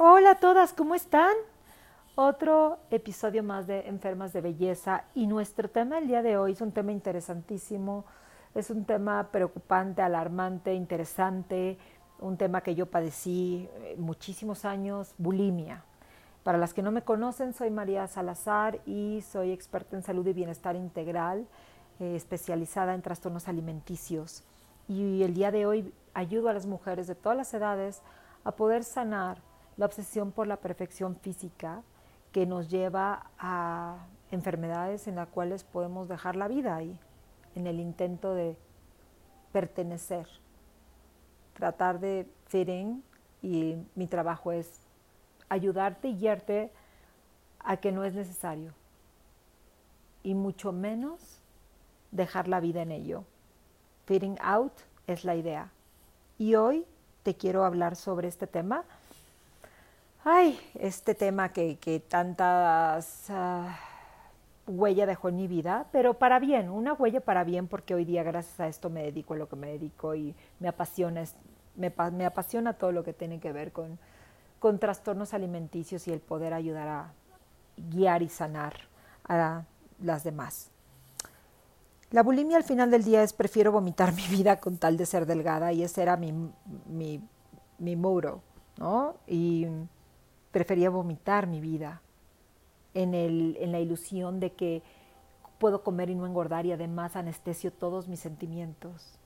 Hola 0.00 0.30
a 0.30 0.34
todas, 0.36 0.74
¿cómo 0.74 0.94
están? 0.94 1.32
Otro 2.14 2.78
episodio 2.88 3.42
más 3.42 3.66
de 3.66 3.88
Enfermas 3.88 4.32
de 4.32 4.40
Belleza 4.40 5.02
y 5.12 5.26
nuestro 5.26 5.68
tema 5.68 5.98
el 5.98 6.06
día 6.06 6.22
de 6.22 6.36
hoy 6.36 6.52
es 6.52 6.60
un 6.60 6.70
tema 6.70 6.92
interesantísimo, 6.92 8.04
es 8.54 8.70
un 8.70 8.84
tema 8.84 9.32
preocupante, 9.32 10.00
alarmante, 10.00 10.72
interesante, 10.72 11.78
un 12.20 12.36
tema 12.36 12.60
que 12.60 12.76
yo 12.76 12.86
padecí 12.86 13.68
eh, 13.74 13.96
muchísimos 13.98 14.64
años, 14.64 15.16
bulimia. 15.18 15.82
Para 16.44 16.58
las 16.58 16.74
que 16.74 16.82
no 16.82 16.92
me 16.92 17.02
conocen, 17.02 17.52
soy 17.52 17.70
María 17.70 18.06
Salazar 18.06 18.78
y 18.86 19.22
soy 19.22 19.50
experta 19.50 19.96
en 19.96 20.04
salud 20.04 20.24
y 20.28 20.32
bienestar 20.32 20.76
integral, 20.76 21.48
eh, 21.98 22.14
especializada 22.14 22.94
en 22.94 23.02
trastornos 23.02 23.48
alimenticios. 23.48 24.44
Y 24.86 25.24
el 25.24 25.34
día 25.34 25.50
de 25.50 25.66
hoy 25.66 25.92
ayudo 26.14 26.50
a 26.50 26.52
las 26.52 26.66
mujeres 26.66 27.08
de 27.08 27.16
todas 27.16 27.36
las 27.36 27.52
edades 27.52 28.00
a 28.44 28.52
poder 28.52 28.84
sanar 28.84 29.47
la 29.78 29.86
obsesión 29.86 30.32
por 30.32 30.46
la 30.46 30.56
perfección 30.56 31.16
física 31.16 31.82
que 32.32 32.44
nos 32.44 32.68
lleva 32.68 33.30
a 33.38 34.06
enfermedades 34.30 35.08
en 35.08 35.14
las 35.14 35.28
cuales 35.28 35.64
podemos 35.64 36.08
dejar 36.08 36.36
la 36.36 36.48
vida 36.48 36.76
ahí, 36.76 36.98
en 37.54 37.66
el 37.66 37.80
intento 37.80 38.34
de 38.34 38.58
pertenecer, 39.52 40.28
tratar 41.54 42.00
de 42.00 42.28
fit 42.46 42.68
in 42.68 43.02
y 43.40 43.76
mi 43.94 44.06
trabajo 44.06 44.52
es 44.52 44.80
ayudarte 45.48 46.08
y 46.08 46.18
guiarte 46.18 46.70
a 47.60 47.78
que 47.78 47.92
no 47.92 48.04
es 48.04 48.14
necesario 48.14 48.74
y 50.22 50.34
mucho 50.34 50.72
menos 50.72 51.40
dejar 52.10 52.48
la 52.48 52.60
vida 52.60 52.82
en 52.82 52.92
ello. 52.92 53.24
Fitting 54.06 54.36
out 54.40 54.72
es 55.06 55.24
la 55.24 55.36
idea. 55.36 55.72
Y 56.36 56.54
hoy 56.54 56.84
te 57.22 57.34
quiero 57.34 57.64
hablar 57.64 57.96
sobre 57.96 58.28
este 58.28 58.46
tema 58.46 58.84
ay, 60.24 60.58
este 60.74 61.14
tema 61.14 61.52
que, 61.52 61.78
que 61.78 62.00
tantas 62.00 63.26
uh, 63.30 63.66
huella 64.66 65.06
dejó 65.06 65.28
en 65.28 65.36
mi 65.36 65.46
vida, 65.48 65.86
pero 65.92 66.14
para 66.14 66.38
bien, 66.38 66.68
una 66.68 66.92
huella 66.92 67.20
para 67.20 67.44
bien 67.44 67.68
porque 67.68 67.94
hoy 67.94 68.04
día 68.04 68.22
gracias 68.22 68.60
a 68.60 68.68
esto 68.68 68.90
me 68.90 69.02
dedico 69.02 69.34
a 69.34 69.36
lo 69.36 69.48
que 69.48 69.56
me 69.56 69.68
dedico 69.68 70.14
y 70.14 70.34
me 70.60 70.68
apasiona, 70.68 71.24
me, 71.76 71.92
me 72.12 72.26
apasiona 72.26 72.74
todo 72.74 72.92
lo 72.92 73.04
que 73.04 73.12
tiene 73.12 73.40
que 73.40 73.52
ver 73.52 73.72
con, 73.72 73.98
con 74.58 74.78
trastornos 74.78 75.34
alimenticios 75.34 76.06
y 76.08 76.12
el 76.12 76.20
poder 76.20 76.52
ayudar 76.52 76.88
a 76.88 77.12
guiar 77.76 78.22
y 78.22 78.28
sanar 78.28 78.74
a 79.28 79.62
las 80.00 80.24
demás. 80.24 80.70
La 82.10 82.22
bulimia 82.22 82.56
al 82.56 82.64
final 82.64 82.90
del 82.90 83.04
día 83.04 83.22
es 83.22 83.32
prefiero 83.32 83.72
vomitar 83.72 84.12
mi 84.14 84.26
vida 84.28 84.56
con 84.56 84.78
tal 84.78 84.96
de 84.96 85.06
ser 85.06 85.26
delgada 85.26 85.72
y 85.72 85.82
ese 85.82 86.02
era 86.02 86.16
mi, 86.16 86.32
mi, 86.86 87.22
mi 87.78 87.96
muro, 87.96 88.42
¿no? 88.78 89.16
Y 89.26 89.66
prefería 90.58 90.90
vomitar 90.90 91.46
mi 91.46 91.60
vida 91.60 92.02
en, 92.92 93.14
el, 93.14 93.56
en 93.60 93.70
la 93.70 93.78
ilusión 93.78 94.40
de 94.40 94.54
que 94.54 94.82
puedo 95.60 95.84
comer 95.84 96.10
y 96.10 96.16
no 96.16 96.26
engordar 96.26 96.66
y 96.66 96.72
además 96.72 97.14
anestesio 97.14 97.72
todos 97.72 98.08
mis 98.08 98.18
sentimientos. 98.18 99.20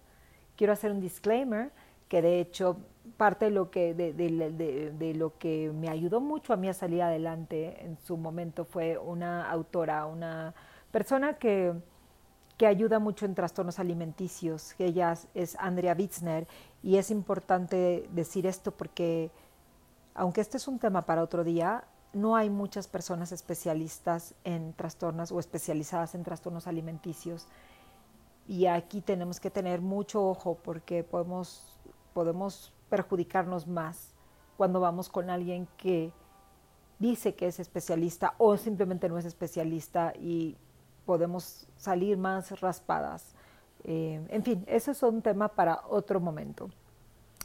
Quiero 0.59 0.75
hacer 0.75 0.93
un 0.93 1.01
disclaimer 1.01 1.71
que 2.11 2.21
de 2.21 2.39
hecho 2.39 2.77
parte 3.17 3.47
de 3.47 3.51
lo 3.51 3.71
que, 3.71 3.95
de, 3.95 4.13
de, 4.13 4.93
de, 4.93 5.15
lo 5.15 5.39
que 5.39 5.73
me 5.75 5.89
ayudó 5.89 6.21
mucho 6.21 6.53
a 6.53 6.59
mí 6.59 6.69
a 6.69 6.75
salir 6.75 7.01
adelante 7.01 7.83
en 7.83 7.97
su 7.97 8.19
momento 8.19 8.67
fue 8.67 8.99
una 8.99 9.51
autora, 9.51 10.05
una 10.05 10.53
persona 10.91 11.39
que, 11.39 11.73
que 12.59 12.67
ayuda 12.67 12.99
mucho 12.99 13.25
en 13.25 13.35
trastornos 13.35 13.79
alimenticios, 13.79 14.75
que 14.75 14.85
ella 14.85 15.15
es 15.33 15.57
Andrea 15.59 15.97
Witzner, 15.99 16.47
y 16.83 16.99
es 16.99 17.11
importante 17.11 18.07
decir 18.13 18.47
esto 18.47 18.71
porque 18.71 19.31
aunque 20.15 20.41
este 20.41 20.57
es 20.57 20.69
un 20.69 20.79
tema 20.79 21.03
para 21.03 21.23
otro 21.23 21.45
día, 21.45 21.85
no 22.13 22.37
hay 22.37 22.51
muchas 22.51 22.89
personas 22.89 23.33
especialistas 23.33 24.35
en 24.45 24.75
trastornos 24.75 25.33
o 25.33 25.41
especializadas 25.41 26.15
en 26.15 26.25
trastornos 26.25 26.67
alimenticios. 26.67 27.47
Y 28.47 28.67
aquí 28.67 29.01
tenemos 29.01 29.41
que 29.41 29.51
tener 29.51 29.81
mucho 29.81 30.23
ojo 30.29 30.59
porque 30.63 31.05
podemos, 31.05 31.79
podemos 32.13 32.73
perjudicarnos 32.91 33.67
más 33.67 34.15
cuando 34.57 34.81
vamos 34.81 35.09
con 35.09 35.31
alguien 35.31 35.67
que 35.77 36.13
dice 36.99 37.35
que 37.35 37.47
es 37.47 37.59
especialista 37.59 38.35
o 38.39 38.57
simplemente 38.57 39.09
no 39.09 39.19
es 39.19 39.25
especialista 39.25 40.13
y 40.19 40.57
podemos 41.07 41.67
salir 41.77 42.19
más 42.19 42.61
raspadas. 42.61 43.35
Eh, 43.85 44.25
en 44.29 44.43
fin, 44.45 44.65
ese 44.67 44.91
es 44.91 45.03
un 45.03 45.23
tema 45.23 45.49
para 45.49 45.83
otro 45.89 46.21
momento. 46.21 46.69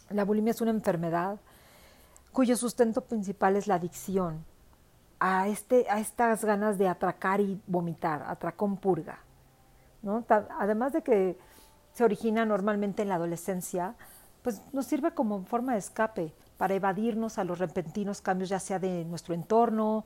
La 0.09 0.25
bulimia 0.25 0.51
es 0.51 0.61
una 0.61 0.71
enfermedad 0.71 1.39
cuyo 2.37 2.55
sustento 2.55 3.01
principal 3.01 3.55
es 3.55 3.65
la 3.65 3.73
adicción 3.73 4.45
a, 5.19 5.47
este, 5.47 5.89
a 5.89 5.99
estas 5.99 6.45
ganas 6.45 6.77
de 6.77 6.87
atracar 6.87 7.41
y 7.41 7.59
vomitar, 7.65 8.21
atracón 8.27 8.77
purga. 8.77 9.17
¿no? 10.03 10.23
Además 10.59 10.93
de 10.93 11.01
que 11.01 11.35
se 11.93 12.03
origina 12.03 12.45
normalmente 12.45 13.01
en 13.01 13.09
la 13.09 13.15
adolescencia, 13.15 13.95
pues 14.43 14.61
nos 14.71 14.85
sirve 14.85 15.15
como 15.15 15.45
forma 15.45 15.73
de 15.73 15.79
escape 15.79 16.31
para 16.59 16.75
evadirnos 16.75 17.39
a 17.39 17.43
los 17.43 17.57
repentinos 17.57 18.21
cambios 18.21 18.49
ya 18.49 18.59
sea 18.59 18.77
de 18.77 19.03
nuestro 19.05 19.33
entorno 19.33 20.05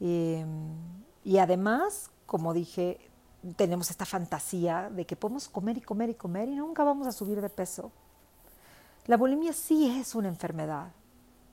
em, 0.00 0.74
y 1.22 1.38
además, 1.38 2.10
como 2.26 2.52
dije, 2.52 2.98
tenemos 3.54 3.92
esta 3.92 4.04
fantasía 4.04 4.90
de 4.90 5.06
que 5.06 5.14
podemos 5.14 5.46
comer 5.48 5.78
y 5.78 5.82
comer 5.82 6.10
y 6.10 6.14
comer 6.14 6.48
y 6.48 6.56
nunca 6.56 6.82
vamos 6.82 7.06
a 7.06 7.12
subir 7.12 7.40
de 7.40 7.48
peso. 7.48 7.92
La 9.06 9.16
bulimia 9.16 9.52
sí 9.52 10.00
es 10.00 10.16
una 10.16 10.26
enfermedad, 10.26 10.88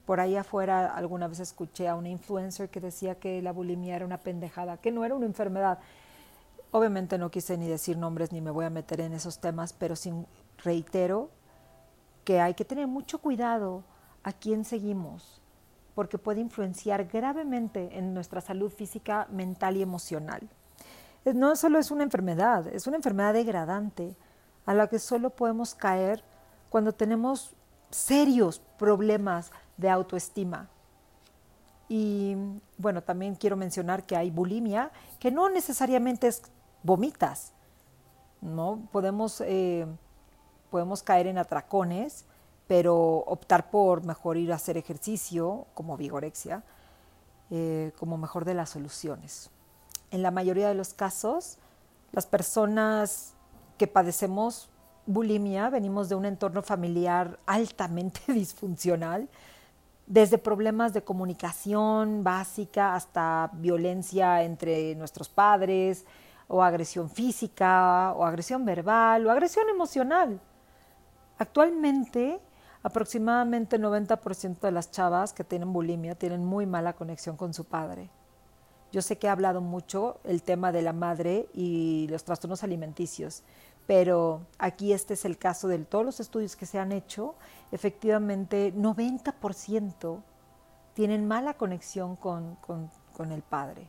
por 0.06 0.20
ahí 0.20 0.36
afuera 0.36 0.94
alguna 0.94 1.28
vez 1.28 1.40
escuché 1.40 1.88
a 1.88 1.94
una 1.94 2.08
influencer 2.08 2.68
que 2.68 2.80
decía 2.80 3.14
que 3.14 3.40
la 3.42 3.52
bulimia 3.52 3.96
era 3.96 4.04
una 4.04 4.18
pendejada, 4.18 4.76
que 4.76 4.90
no 4.90 5.04
era 5.04 5.14
una 5.14 5.26
enfermedad. 5.26 5.78
Obviamente 6.70 7.18
no 7.18 7.30
quise 7.30 7.56
ni 7.56 7.68
decir 7.68 7.96
nombres 7.96 8.32
ni 8.32 8.40
me 8.40 8.50
voy 8.50 8.64
a 8.64 8.70
meter 8.70 9.00
en 9.00 9.12
esos 9.12 9.38
temas, 9.38 9.72
pero 9.72 9.94
sin, 9.94 10.26
reitero 10.64 11.30
que 12.24 12.40
hay 12.40 12.54
que 12.54 12.64
tener 12.64 12.86
mucho 12.86 13.18
cuidado 13.18 13.84
a 14.22 14.32
quién 14.32 14.64
seguimos, 14.64 15.40
porque 15.94 16.18
puede 16.18 16.40
influenciar 16.40 17.06
gravemente 17.06 17.98
en 17.98 18.14
nuestra 18.14 18.40
salud 18.40 18.70
física, 18.70 19.26
mental 19.30 19.76
y 19.76 19.82
emocional. 19.82 20.48
No 21.24 21.54
solo 21.56 21.78
es 21.78 21.90
una 21.90 22.02
enfermedad, 22.02 22.66
es 22.68 22.86
una 22.86 22.96
enfermedad 22.96 23.34
degradante 23.34 24.16
a 24.66 24.74
la 24.74 24.88
que 24.88 24.98
solo 24.98 25.30
podemos 25.30 25.74
caer 25.74 26.24
cuando 26.70 26.92
tenemos 26.92 27.54
serios 27.90 28.60
problemas 28.78 29.52
de 29.82 29.90
autoestima. 29.90 30.68
Y 31.88 32.36
bueno, 32.78 33.02
también 33.02 33.34
quiero 33.34 33.56
mencionar 33.56 34.04
que 34.04 34.16
hay 34.16 34.30
bulimia, 34.30 34.90
que 35.20 35.30
no 35.30 35.50
necesariamente 35.50 36.28
es 36.28 36.42
vomitas, 36.82 37.52
¿no? 38.40 38.88
Podemos, 38.90 39.42
eh, 39.42 39.86
podemos 40.70 41.02
caer 41.02 41.26
en 41.26 41.36
atracones, 41.36 42.24
pero 42.66 42.96
optar 43.26 43.70
por 43.70 44.04
mejor 44.06 44.38
ir 44.38 44.52
a 44.52 44.56
hacer 44.56 44.78
ejercicio, 44.78 45.66
como 45.74 45.98
vigorexia, 45.98 46.62
eh, 47.50 47.92
como 47.98 48.16
mejor 48.16 48.46
de 48.46 48.54
las 48.54 48.70
soluciones. 48.70 49.50
En 50.10 50.22
la 50.22 50.30
mayoría 50.30 50.68
de 50.68 50.74
los 50.74 50.94
casos, 50.94 51.58
las 52.12 52.24
personas 52.24 53.34
que 53.76 53.86
padecemos 53.86 54.70
bulimia 55.06 55.68
venimos 55.68 56.08
de 56.08 56.14
un 56.14 56.24
entorno 56.24 56.62
familiar 56.62 57.38
altamente 57.46 58.20
disfuncional, 58.32 59.28
desde 60.12 60.36
problemas 60.36 60.92
de 60.92 61.02
comunicación 61.02 62.22
básica 62.22 62.94
hasta 62.94 63.48
violencia 63.54 64.42
entre 64.42 64.94
nuestros 64.94 65.30
padres, 65.30 66.04
o 66.48 66.62
agresión 66.62 67.08
física, 67.08 68.12
o 68.12 68.22
agresión 68.26 68.62
verbal, 68.66 69.26
o 69.26 69.30
agresión 69.30 69.70
emocional. 69.70 70.38
Actualmente, 71.38 72.42
aproximadamente 72.82 73.80
90% 73.80 74.60
de 74.60 74.70
las 74.70 74.90
chavas 74.90 75.32
que 75.32 75.44
tienen 75.44 75.72
bulimia 75.72 76.14
tienen 76.14 76.44
muy 76.44 76.66
mala 76.66 76.92
conexión 76.92 77.38
con 77.38 77.54
su 77.54 77.64
padre. 77.64 78.10
Yo 78.92 79.00
sé 79.00 79.16
que 79.16 79.28
he 79.28 79.30
hablado 79.30 79.62
mucho 79.62 80.20
el 80.24 80.42
tema 80.42 80.72
de 80.72 80.82
la 80.82 80.92
madre 80.92 81.48
y 81.54 82.06
los 82.10 82.22
trastornos 82.24 82.62
alimenticios, 82.62 83.44
pero 83.86 84.46
aquí 84.58 84.92
este 84.92 85.14
es 85.14 85.24
el 85.24 85.38
caso 85.38 85.68
de 85.68 85.78
todos 85.78 86.04
los 86.04 86.20
estudios 86.20 86.56
que 86.56 86.66
se 86.66 86.78
han 86.78 86.92
hecho, 86.92 87.34
efectivamente 87.70 88.72
90% 88.74 90.22
tienen 90.94 91.26
mala 91.26 91.54
conexión 91.54 92.16
con, 92.16 92.56
con, 92.56 92.90
el 93.30 93.42
padre 93.42 93.88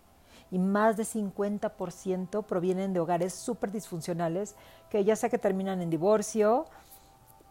y 0.51 0.59
más 0.59 0.95
de 0.95 1.03
50% 1.03 2.45
provienen 2.45 2.93
de 2.93 2.99
hogares 2.99 3.33
súper 3.33 3.71
disfuncionales 3.71 4.55
que 4.91 5.03
ya 5.03 5.15
sea 5.15 5.29
que 5.29 5.39
terminan 5.39 5.81
en 5.81 5.89
divorcio, 5.89 6.67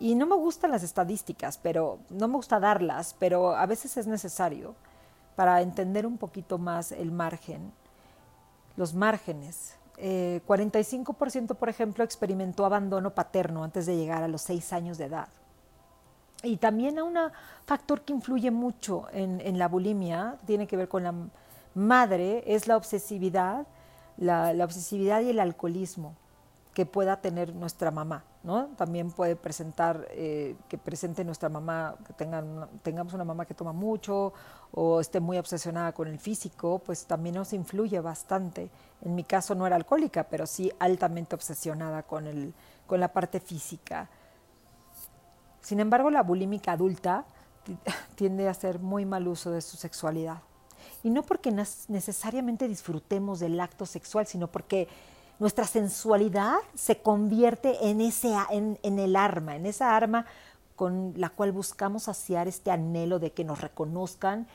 y 0.02 0.16
no 0.16 0.26
me 0.26 0.34
gustan 0.34 0.72
las 0.72 0.82
estadísticas, 0.82 1.58
pero 1.58 2.00
no 2.10 2.26
me 2.26 2.34
gusta 2.34 2.58
darlas, 2.58 3.14
pero 3.20 3.54
a 3.54 3.66
veces 3.66 3.96
es 3.96 4.08
necesario 4.08 4.74
para 5.36 5.62
entender 5.62 6.06
un 6.06 6.18
poquito 6.18 6.58
más 6.58 6.90
el 6.90 7.12
margen, 7.12 7.72
los 8.76 8.94
márgenes 8.94 9.76
45%, 10.02 11.52
eh, 11.52 11.54
por 11.54 11.69
ejemplo, 11.69 12.04
experimentó 12.04 12.64
abandono 12.64 13.14
paterno 13.14 13.64
antes 13.64 13.87
de 13.87 13.96
llegar 13.96 14.22
a 14.22 14.28
los 14.28 14.43
6 14.43 14.72
años 14.72 14.99
de 14.99 15.04
edad. 15.06 15.28
Y 16.43 16.56
también 16.56 16.99
a 16.99 17.04
un 17.04 17.16
factor 17.66 18.02
que 18.02 18.12
influye 18.12 18.50
mucho 18.50 19.06
en, 19.12 19.58
la 19.58 19.69
bulimia, 19.69 20.38
tiene 20.44 20.66
que 20.66 20.76
ver 20.76 20.88
con 20.88 21.04
la 21.04 21.14
madre, 21.75 22.43
es 22.46 22.66
la 22.66 22.76
obsesividad, 22.76 23.66
la 24.16 24.64
obsesividad 24.64 25.20
y 25.20 25.31
el 25.31 25.38
alcoholismo 25.38 26.16
que 26.74 26.86
pueda 26.86 27.20
tener 27.20 27.54
nuestra 27.54 27.90
mamá, 27.90 28.24
¿no? 28.42 28.69
También 28.76 29.10
puede 29.10 29.36
presentar, 29.36 30.06
eh, 30.10 30.56
que 30.69 30.78
presente 30.78 31.22
nuestra 31.22 31.50
mamá, 31.50 31.96
que 32.06 32.14
tengan, 32.14 32.69
tengamos 32.82 33.12
una 33.12 33.24
mamá 33.24 33.44
que 33.44 33.52
toma 33.52 33.72
mucho 33.72 34.32
o 34.70 35.00
esté 35.00 35.20
muy 35.20 35.36
obsesionada 35.36 35.92
con 35.92 36.08
el 36.08 36.19
físico, 36.19 36.78
pues 36.78 37.04
también 37.04 37.34
nos 37.34 37.52
influye 37.52 38.00
bastante. 38.00 38.70
En 39.02 39.14
mi 39.14 39.24
caso 39.24 39.54
no 39.54 39.66
era 39.66 39.76
alcohólica, 39.76 40.24
pero 40.24 40.46
sí 40.46 40.72
altamente 40.78 41.34
obsesionada 41.34 42.04
con, 42.04 42.26
el, 42.26 42.54
con 42.86 43.00
la 43.00 43.12
parte 43.12 43.38
física. 43.38 44.08
Sin 45.60 45.78
embargo, 45.78 46.10
la 46.10 46.22
bulímica 46.22 46.72
adulta 46.72 47.26
tiende 48.14 48.48
a 48.48 48.52
hacer 48.52 48.78
muy 48.78 49.04
mal 49.04 49.28
uso 49.28 49.50
de 49.50 49.60
su 49.60 49.76
sexualidad. 49.76 50.38
Y 51.02 51.10
no 51.10 51.22
porque 51.22 51.50
necesariamente 51.50 52.66
disfrutemos 52.66 53.40
del 53.40 53.60
acto 53.60 53.84
sexual, 53.86 54.26
sino 54.26 54.48
porque 54.50 54.88
nuestra 55.42 55.66
sensualidad 55.66 56.54
se 56.72 57.02
convierte 57.02 57.88
en, 57.90 58.00
ese, 58.00 58.32
en, 58.52 58.98
el 59.00 59.16
arma, 59.16 59.56
en 59.56 59.66
esa 59.66 59.96
arma 59.96 60.24
con 60.76 61.14
la 61.16 61.30
cual 61.30 61.50
buscamos 61.50 62.04
saciar 62.04 62.46
este 62.46 62.70
anhelo 62.70 63.18
de 63.18 63.32
que 63.32 63.42
nos 63.42 63.60
reconozcan 63.60 64.46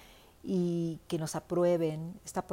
y 0.45 1.01
que 1.09 1.19
nos 1.19 1.35
aprueben 1.35 2.17
esta, 2.23 2.45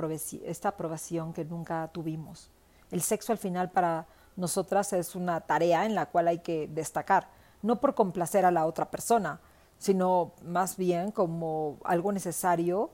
esta 0.47 0.71
aprobación 0.71 1.33
que 1.33 1.45
nunca 1.45 1.89
tuvimos. 1.93 2.51
El 2.91 3.03
sexo 3.03 3.31
al 3.31 3.39
final 3.39 3.71
para 3.71 4.09
nosotras 4.35 4.93
es 4.95 5.15
una 5.15 5.41
tarea 5.43 5.87
en 5.87 5.95
la 5.95 6.07
cual 6.07 6.27
hay 6.27 6.41
que 6.41 6.67
destacar, 6.67 7.29
no 7.63 7.79
por 7.79 7.95
complacer 7.95 8.45
a 8.45 8.51
la 8.51 8.67
otra 8.67 8.91
persona, 8.91 9.39
sino 9.79 10.33
más 10.43 10.77
bien 10.77 11.13
como 11.13 11.79
algo 11.85 12.11
necesario 12.11 12.91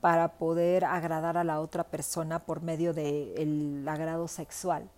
para 0.00 0.38
poder 0.38 0.84
agradar 0.84 1.36
a 1.36 1.44
la 1.44 1.60
otra 1.60 1.84
persona 1.84 2.38
por 2.38 2.62
medio 2.62 2.92
del 2.92 3.84
agrado 3.88 4.28
sexual. 4.28 4.88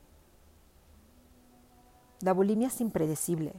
La 2.21 2.33
bulimia 2.35 2.69
es 2.69 2.81
impredecible 2.81 3.55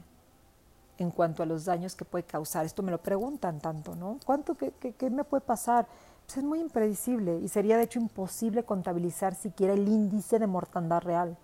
en 0.98 1.10
cuanto 1.10 1.42
a 1.42 1.46
los 1.46 1.64
daños 1.64 1.96
que 1.96 2.04
puede 2.04 2.24
causar. 2.24 2.64
Esto 2.64 2.82
me 2.82 2.92
lo 2.92 2.98
preguntan 2.98 3.58
tanto, 3.58 3.96
¿no? 3.96 4.18
¿Cuánto, 4.24 4.54
qué, 4.54 4.72
qué, 4.72 5.10
me 5.10 5.24
puede 5.24 5.40
pasar? 5.40 5.86
Pues 6.26 6.38
es 6.38 6.44
muy 6.44 6.60
impredecible 6.60 7.38
y 7.38 7.48
sería 7.48 7.76
de 7.76 7.82
hecho 7.82 7.98
imposible 7.98 8.62
contabilizar 8.62 9.34
siquiera 9.34 9.74
el 9.74 9.88
índice 9.88 10.38
de 10.38 10.46
mortandad 10.46 11.02
real, 11.02 11.36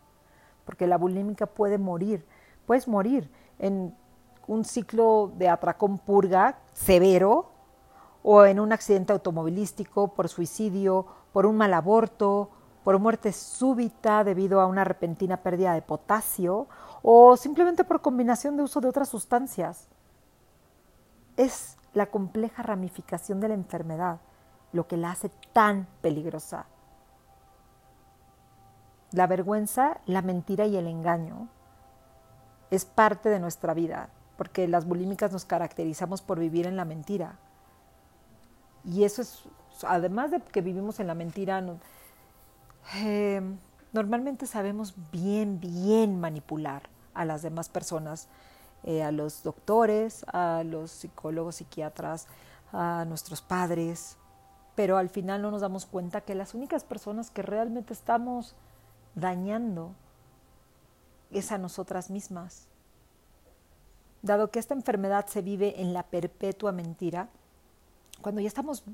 porque 0.65 0.87
la 0.87 0.97
bulímica 0.97 1.47
puede 1.47 1.77
morir, 1.77 2.25
puedes 2.67 2.87
morir 2.87 3.29
en 3.59 3.97
un 4.47 4.65
ciclo 4.65 5.33
de 5.37 5.49
atracón 5.49 5.99
purga 5.99 6.59
severo 6.73 7.51
o 8.23 8.45
en 8.45 8.61
un 8.61 8.73
accidente 8.73 9.13
automovilístico, 9.13 10.15
por 10.15 10.29
suicidio, 10.29 11.07
por 11.33 11.47
un 11.47 11.57
mal 11.57 11.75
aborto, 11.75 12.51
por 12.85 12.99
muerte 12.99 13.33
súbita 13.33 14.25
debido 14.25 14.61
a 14.61 14.67
una 14.67 14.85
repentina 14.85 15.39
pérdida 15.39 15.75
de 15.75 15.83
potasio 15.83 16.69
o 17.03 17.37
simplemente 17.37 17.85
por 17.85 18.01
combinación 18.01 18.57
de 18.57 18.63
uso 18.63 18.81
de 18.81 18.89
otras 18.89 19.09
sustancias. 19.09 19.89
Es 21.37 21.77
la 21.95 22.07
compleja 22.07 22.63
ramificación 22.63 23.41
de 23.41 23.49
la 23.49 23.55
enfermedad 23.55 24.21
lo 24.73 24.87
que 24.87 24.97
la 24.97 25.11
hace 25.11 25.31
tan 25.53 25.87
peligrosa. 26.01 26.67
La 29.13 29.27
vergüenza, 29.27 30.01
la 30.07 30.23
mentira 30.23 30.67
y 30.67 30.77
el 30.77 30.87
engaño 30.87 31.49
es 32.71 32.85
parte 32.85 33.31
de 33.31 33.41
nuestra 33.41 33.73
vida, 33.73 34.11
porque 34.37 34.69
las 34.69 34.85
bulímicas 34.85 35.33
nos 35.33 35.47
caracterizamos 35.47 36.21
por 36.21 36.39
vivir 36.39 36.67
en 36.67 36.77
la 36.77 36.85
mentira. 36.85 37.39
Y 38.91 39.05
eso 39.05 39.23
es, 39.23 39.43
además 39.83 40.31
de 40.31 40.41
que 40.41 40.63
vivimos 40.63 40.99
en 40.99 41.07
la 41.07 41.15
mentira, 41.15 41.63
eh, 42.97 43.43
normalmente 43.93 44.47
sabemos 44.47 44.95
bien, 45.13 45.61
bien 45.61 46.19
manipular 46.19 46.83
a 47.13 47.25
las 47.25 47.43
demás 47.43 47.69
personas, 47.69 48.29
eh, 48.85 49.03
a 49.03 49.13
los 49.13 49.43
doctores, 49.43 50.25
a 50.33 50.63
los 50.65 50.91
psicólogos, 50.91 51.57
psiquiatras, 51.57 52.29
a 52.73 53.05
nuestros 53.07 53.43
padres, 53.43 54.17
pero 54.75 54.97
al 54.97 55.11
final 55.11 55.43
no 55.43 55.51
nos 55.51 55.61
damos 55.61 55.85
cuenta 55.85 56.21
que 56.23 56.35
las 56.35 56.55
únicas 56.55 56.85
personas 56.85 57.31
que 57.31 57.43
realmente 57.43 57.93
estamos 57.93 58.55
dañando 59.15 59.93
es 61.31 61.53
a 61.53 61.59
nosotras 61.59 62.09
mismas. 62.11 62.69
Dado 64.23 64.51
que 64.51 64.59
esta 64.59 64.75
enfermedad 64.75 65.27
se 65.27 65.43
vive 65.43 65.83
en 65.83 65.93
la 65.93 66.05
perpetua 66.05 66.73
mentira, 66.73 67.29
cuando 68.23 68.41
ya 68.41 68.49
estamos 68.49 68.85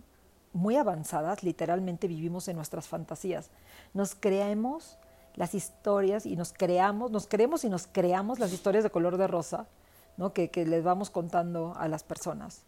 muy 0.52 0.76
avanzadas, 0.76 1.42
literalmente 1.42 2.06
vivimos 2.06 2.48
en 2.48 2.56
nuestras 2.56 2.86
fantasías. 2.86 3.50
Nos 3.92 4.14
creemos 4.14 4.96
las 5.34 5.54
historias 5.54 6.26
y 6.26 6.36
nos 6.36 6.52
creamos, 6.52 7.10
nos 7.10 7.26
creemos 7.26 7.64
y 7.64 7.68
nos 7.68 7.86
creamos 7.86 8.38
las 8.38 8.52
historias 8.52 8.84
de 8.84 8.90
color 8.90 9.16
de 9.16 9.26
rosa, 9.26 9.66
¿no? 10.16 10.32
que, 10.32 10.50
que 10.50 10.64
les 10.64 10.84
vamos 10.84 11.10
contando 11.10 11.74
a 11.76 11.88
las 11.88 12.04
personas. 12.04 12.62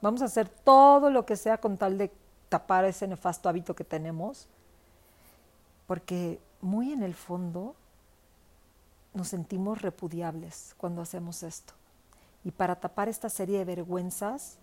Vamos 0.00 0.20
a 0.22 0.24
hacer 0.24 0.48
todo 0.48 1.10
lo 1.10 1.24
que 1.24 1.36
sea 1.36 1.58
con 1.58 1.78
tal 1.78 1.96
de 1.96 2.10
tapar 2.48 2.84
ese 2.84 3.06
nefasto 3.06 3.48
hábito 3.48 3.76
que 3.76 3.84
tenemos, 3.84 4.48
porque 5.86 6.40
muy 6.60 6.92
en 6.92 7.04
el 7.04 7.14
fondo 7.14 7.76
nos 9.14 9.28
sentimos 9.28 9.80
repudiables 9.80 10.74
cuando 10.76 11.02
hacemos 11.02 11.44
esto. 11.44 11.74
Y 12.44 12.50
para 12.50 12.80
tapar 12.80 13.08
esta 13.08 13.28
serie 13.28 13.58
de 13.58 13.64
vergüenzas, 13.64 14.58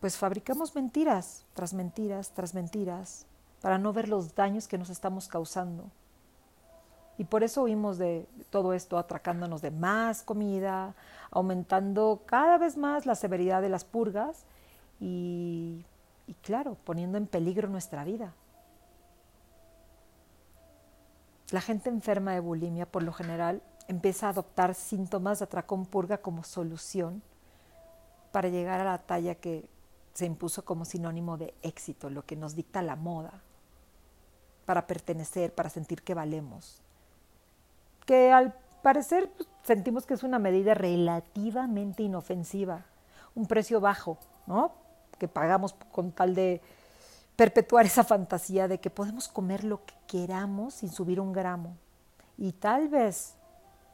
pues 0.00 0.16
fabricamos 0.16 0.74
mentiras 0.74 1.44
tras 1.54 1.72
mentiras 1.74 2.30
tras 2.30 2.54
mentiras 2.54 3.26
para 3.60 3.78
no 3.78 3.92
ver 3.92 4.08
los 4.08 4.34
daños 4.34 4.68
que 4.68 4.78
nos 4.78 4.90
estamos 4.90 5.28
causando. 5.28 5.84
Y 7.18 7.24
por 7.24 7.42
eso 7.42 7.62
huimos 7.62 7.96
de 7.96 8.26
todo 8.50 8.74
esto 8.74 8.98
atracándonos 8.98 9.62
de 9.62 9.70
más 9.70 10.22
comida, 10.22 10.94
aumentando 11.30 12.22
cada 12.26 12.58
vez 12.58 12.76
más 12.76 13.06
la 13.06 13.14
severidad 13.14 13.62
de 13.62 13.70
las 13.70 13.84
purgas 13.84 14.44
y, 15.00 15.84
y 16.26 16.34
claro, 16.42 16.76
poniendo 16.84 17.16
en 17.16 17.26
peligro 17.26 17.68
nuestra 17.68 18.04
vida. 18.04 18.34
La 21.50 21.60
gente 21.60 21.88
enferma 21.88 22.32
de 22.32 22.40
bulimia 22.40 22.86
por 22.86 23.02
lo 23.02 23.12
general 23.12 23.62
empieza 23.88 24.26
a 24.26 24.30
adoptar 24.30 24.74
síntomas 24.74 25.38
de 25.38 25.44
atracón 25.44 25.86
purga 25.86 26.18
como 26.18 26.42
solución 26.42 27.22
para 28.32 28.48
llegar 28.48 28.80
a 28.80 28.84
la 28.84 28.98
talla 28.98 29.36
que 29.36 29.68
se 30.16 30.24
impuso 30.24 30.64
como 30.64 30.86
sinónimo 30.86 31.36
de 31.36 31.52
éxito, 31.60 32.08
lo 32.08 32.24
que 32.24 32.36
nos 32.36 32.54
dicta 32.54 32.80
la 32.80 32.96
moda, 32.96 33.42
para 34.64 34.86
pertenecer, 34.86 35.54
para 35.54 35.68
sentir 35.68 36.02
que 36.02 36.14
valemos. 36.14 36.80
Que 38.06 38.32
al 38.32 38.54
parecer 38.82 39.30
pues, 39.36 39.46
sentimos 39.62 40.06
que 40.06 40.14
es 40.14 40.22
una 40.22 40.38
medida 40.38 40.72
relativamente 40.72 42.02
inofensiva, 42.02 42.86
un 43.34 43.46
precio 43.46 43.78
bajo, 43.78 44.16
¿no? 44.46 44.72
Que 45.18 45.28
pagamos 45.28 45.74
con 45.92 46.12
tal 46.12 46.34
de 46.34 46.62
perpetuar 47.36 47.84
esa 47.84 48.02
fantasía 48.02 48.68
de 48.68 48.80
que 48.80 48.88
podemos 48.88 49.28
comer 49.28 49.64
lo 49.64 49.84
que 49.84 49.94
queramos 50.06 50.72
sin 50.72 50.90
subir 50.90 51.20
un 51.20 51.34
gramo 51.34 51.76
y 52.38 52.52
tal 52.52 52.88
vez 52.88 53.34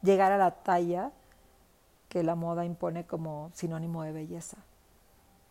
llegar 0.02 0.30
a 0.30 0.38
la 0.38 0.52
talla 0.52 1.10
que 2.08 2.22
la 2.22 2.36
moda 2.36 2.64
impone 2.64 3.04
como 3.06 3.50
sinónimo 3.54 4.04
de 4.04 4.12
belleza 4.12 4.58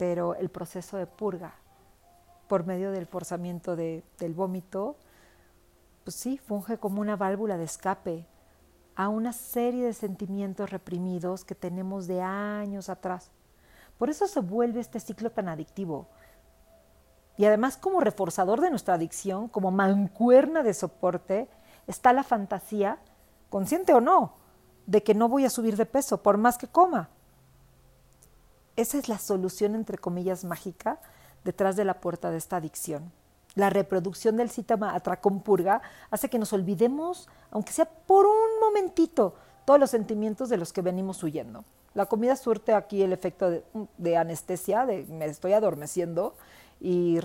pero 0.01 0.33
el 0.33 0.49
proceso 0.49 0.97
de 0.97 1.05
purga 1.05 1.53
por 2.47 2.65
medio 2.65 2.91
del 2.91 3.05
forzamiento 3.05 3.75
del 3.75 4.33
vómito, 4.33 4.95
pues 6.03 6.15
sí, 6.15 6.39
funge 6.39 6.79
como 6.79 7.01
una 7.01 7.15
válvula 7.15 7.55
de 7.55 7.65
escape 7.65 8.25
a 8.95 9.09
una 9.09 9.31
serie 9.31 9.85
de 9.85 9.93
sentimientos 9.93 10.71
reprimidos 10.71 11.45
que 11.45 11.53
tenemos 11.53 12.07
de 12.07 12.19
años 12.19 12.89
atrás. 12.89 13.29
Por 13.99 14.09
eso 14.09 14.25
se 14.25 14.39
vuelve 14.39 14.79
este 14.79 14.99
ciclo 14.99 15.29
tan 15.29 15.47
adictivo. 15.47 16.07
Y 17.37 17.45
además 17.45 17.77
como 17.77 17.99
reforzador 17.99 18.59
de 18.59 18.71
nuestra 18.71 18.95
adicción, 18.95 19.49
como 19.49 19.69
mancuerna 19.69 20.63
de 20.63 20.73
soporte, 20.73 21.47
está 21.85 22.11
la 22.11 22.23
fantasía, 22.23 22.97
consciente 23.51 23.93
o 23.93 24.01
no, 24.01 24.33
de 24.87 25.03
que 25.03 25.13
no 25.13 25.29
voy 25.29 25.45
a 25.45 25.51
subir 25.51 25.77
de 25.77 25.85
peso 25.85 26.23
por 26.23 26.39
más 26.39 26.57
que 26.57 26.65
coma. 26.67 27.11
Esa 28.75 28.97
es 28.97 29.09
la 29.09 29.19
solución, 29.19 29.75
entre 29.75 29.97
comillas, 29.97 30.43
mágica 30.43 30.99
detrás 31.43 31.75
de 31.75 31.85
la 31.85 31.99
puerta 31.99 32.31
de 32.31 32.37
esta 32.37 32.57
adicción. 32.57 33.11
La 33.55 33.69
reproducción 33.69 34.37
del 34.37 34.49
síntoma 34.49 34.95
atracón 34.95 35.41
purga 35.41 35.81
hace 36.09 36.29
que 36.29 36.39
nos 36.39 36.53
olvidemos, 36.53 37.27
aunque 37.51 37.73
sea 37.73 37.85
por 37.85 38.25
un 38.25 38.59
momentito, 38.61 39.35
todos 39.65 39.79
los 39.79 39.89
sentimientos 39.89 40.49
de 40.49 40.57
los 40.57 40.71
que 40.71 40.81
venimos 40.81 41.21
huyendo. 41.21 41.65
La 41.93 42.05
comida 42.05 42.37
surte 42.37 42.73
aquí 42.73 43.01
el 43.01 43.11
efecto 43.11 43.61
de, 43.97 44.17
anestesia, 44.17 44.85
de 44.85 45.05
me 45.09 45.25
estoy 45.25 45.51
adormeciendo 45.51 46.35
y, 46.79 47.19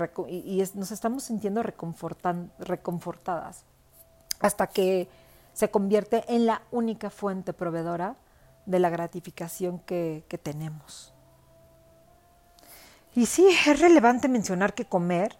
nos 0.74 0.90
estamos 0.90 1.22
sintiendo 1.22 1.62
reconfortadas 1.62 3.64
hasta 4.40 4.66
que 4.66 5.08
se 5.52 5.70
convierte 5.70 6.24
en 6.28 6.46
la 6.46 6.62
única 6.72 7.10
fuente 7.10 7.52
proveedora 7.52 8.16
de 8.66 8.80
la 8.80 8.90
gratificación 8.90 9.78
que 9.78 10.40
tenemos. 10.42 11.15
Y 13.16 13.24
sí, 13.24 13.48
es 13.66 13.80
relevante 13.80 14.28
mencionar 14.28 14.74
que 14.74 14.84
comer 14.84 15.36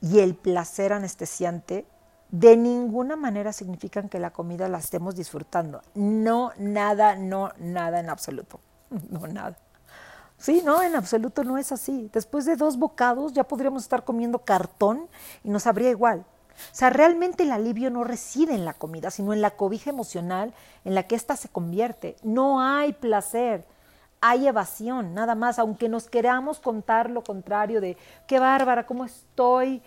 y 0.00 0.18
el 0.18 0.34
placer 0.34 0.92
anestesiante 0.92 1.86
de 2.32 2.56
ninguna 2.56 3.14
manera 3.14 3.52
significan 3.52 4.08
que 4.08 4.18
la 4.18 4.32
comida 4.32 4.68
la 4.68 4.78
estemos 4.78 5.14
disfrutando. 5.14 5.80
No, 5.94 6.50
nada, 6.58 7.14
no, 7.14 7.50
nada 7.58 8.00
en 8.00 8.10
absoluto. 8.10 8.60
No, 9.10 9.26
nada. 9.26 9.56
Sí, 10.36 10.60
no, 10.64 10.82
en 10.82 10.96
absoluto 10.96 11.44
no 11.44 11.56
es 11.56 11.70
así. 11.70 12.10
Después 12.12 12.44
de 12.44 12.56
dos 12.56 12.76
bocados 12.76 13.32
ya 13.32 13.44
podríamos 13.44 13.84
estar 13.84 14.04
comiendo 14.04 14.40
cartón 14.40 15.08
y 15.44 15.50
nos 15.50 15.68
habría 15.68 15.90
igual. 15.90 16.26
O 16.72 16.74
sea, 16.74 16.90
realmente 16.90 17.44
el 17.44 17.52
alivio 17.52 17.90
no 17.90 18.02
reside 18.02 18.54
en 18.54 18.64
la 18.64 18.74
comida, 18.74 19.10
sino 19.10 19.32
en 19.32 19.40
la 19.40 19.52
cobija 19.52 19.90
emocional 19.90 20.52
en 20.84 20.94
la 20.96 21.04
que 21.04 21.14
ésta 21.14 21.36
se 21.36 21.48
convierte. 21.48 22.16
No 22.24 22.60
hay 22.60 22.92
placer, 22.92 23.64
hay 24.24 24.46
evasión, 24.46 25.14
nada 25.14 25.34
más, 25.34 25.58
aunque 25.58 25.88
nos 25.88 26.08
queramos 26.08 26.60
contar 26.60 27.10
lo 27.10 27.24
contrario 27.24 27.80
de, 27.80 27.96
qué 28.28 28.38
bárbara, 28.38 28.86
cómo 28.86 29.04
estoy 29.04 29.82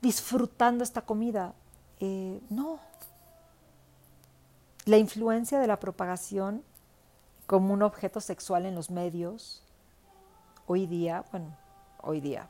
disfrutando 0.00 0.82
esta 0.82 1.02
comida. 1.02 1.52
Eh, 2.00 2.40
no. 2.48 2.80
La 4.86 4.96
influencia 4.96 5.60
de 5.60 5.66
la 5.66 5.78
propagación 5.78 6.64
como 7.46 7.74
un 7.74 7.82
objeto 7.82 8.22
sexual 8.22 8.64
en 8.64 8.74
los 8.74 8.90
medios, 8.90 9.62
hoy 10.66 10.86
día, 10.86 11.22
bueno, 11.30 11.54
hoy 12.00 12.22
día, 12.22 12.48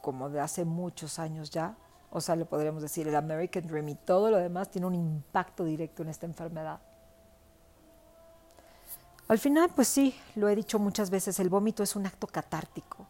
como 0.00 0.30
de 0.30 0.38
hace 0.38 0.64
muchos 0.64 1.18
años 1.18 1.50
ya, 1.50 1.74
o 2.10 2.20
sea, 2.20 2.36
le 2.36 2.44
podríamos 2.44 2.82
decir, 2.82 3.08
el 3.08 3.16
American 3.16 3.66
Dream 3.66 3.88
y 3.88 3.94
todo 3.96 4.30
lo 4.30 4.36
demás 4.36 4.70
tiene 4.70 4.86
un 4.86 4.94
impacto 4.94 5.64
directo 5.64 6.04
en 6.04 6.08
esta 6.08 6.26
enfermedad. 6.26 6.78
Al 9.28 9.38
final, 9.38 9.68
pues 9.74 9.88
sí, 9.88 10.18
lo 10.36 10.48
he 10.48 10.56
dicho 10.56 10.78
muchas 10.78 11.10
veces, 11.10 11.38
el 11.38 11.50
vómito 11.50 11.82
es 11.82 11.94
un 11.96 12.06
acto 12.06 12.26
catártico, 12.26 13.06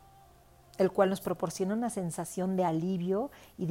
el 0.76 0.90
cual 0.90 1.10
nos 1.10 1.20
proporciona 1.20 1.74
una 1.74 1.90
sensación 1.90 2.56
de 2.56 2.64
alivio 2.64 3.30
y 3.56 3.66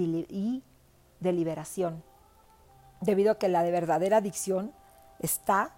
de, 1.19 1.33
liberación, 1.33 2.01
debido 3.01 3.33
a 3.33 3.37
que 3.37 3.49
la 3.49 3.63
de 3.63 3.71
verdadera 3.71 4.17
adicción 4.17 4.71
está 5.19 5.73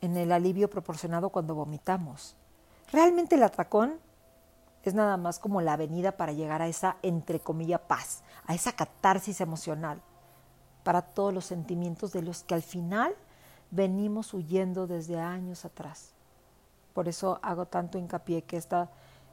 en 0.00 0.16
el 0.16 0.32
alivio 0.32 0.70
proporcionado 0.70 1.28
cuando 1.28 1.54
vomitamos. 1.54 2.34
Realmente 2.90 3.34
el 3.34 3.42
atracón 3.42 4.00
es 4.84 4.94
nada 4.94 5.18
más 5.18 5.38
como 5.38 5.60
la 5.60 5.74
avenida 5.74 6.12
para 6.12 6.32
llegar 6.32 6.62
a 6.62 6.68
esa, 6.68 6.96
entre 7.02 7.40
comillas, 7.40 7.80
paz, 7.80 8.22
a 8.46 8.54
esa 8.54 8.72
catarsis 8.72 9.42
emocional, 9.42 10.00
para 10.82 11.02
todos 11.02 11.34
los 11.34 11.44
sentimientos 11.44 12.12
de 12.12 12.22
los 12.22 12.42
que 12.42 12.54
al 12.54 12.62
final 12.62 13.14
venimos 13.74 14.32
huyendo 14.34 14.86
desde 14.86 15.18
años 15.18 15.64
atrás. 15.64 16.12
Por 16.92 17.08
eso 17.08 17.40
hago 17.42 17.66
tanto 17.66 17.98
hincapié 17.98 18.42
que 18.42 18.56
esta, 18.56 18.90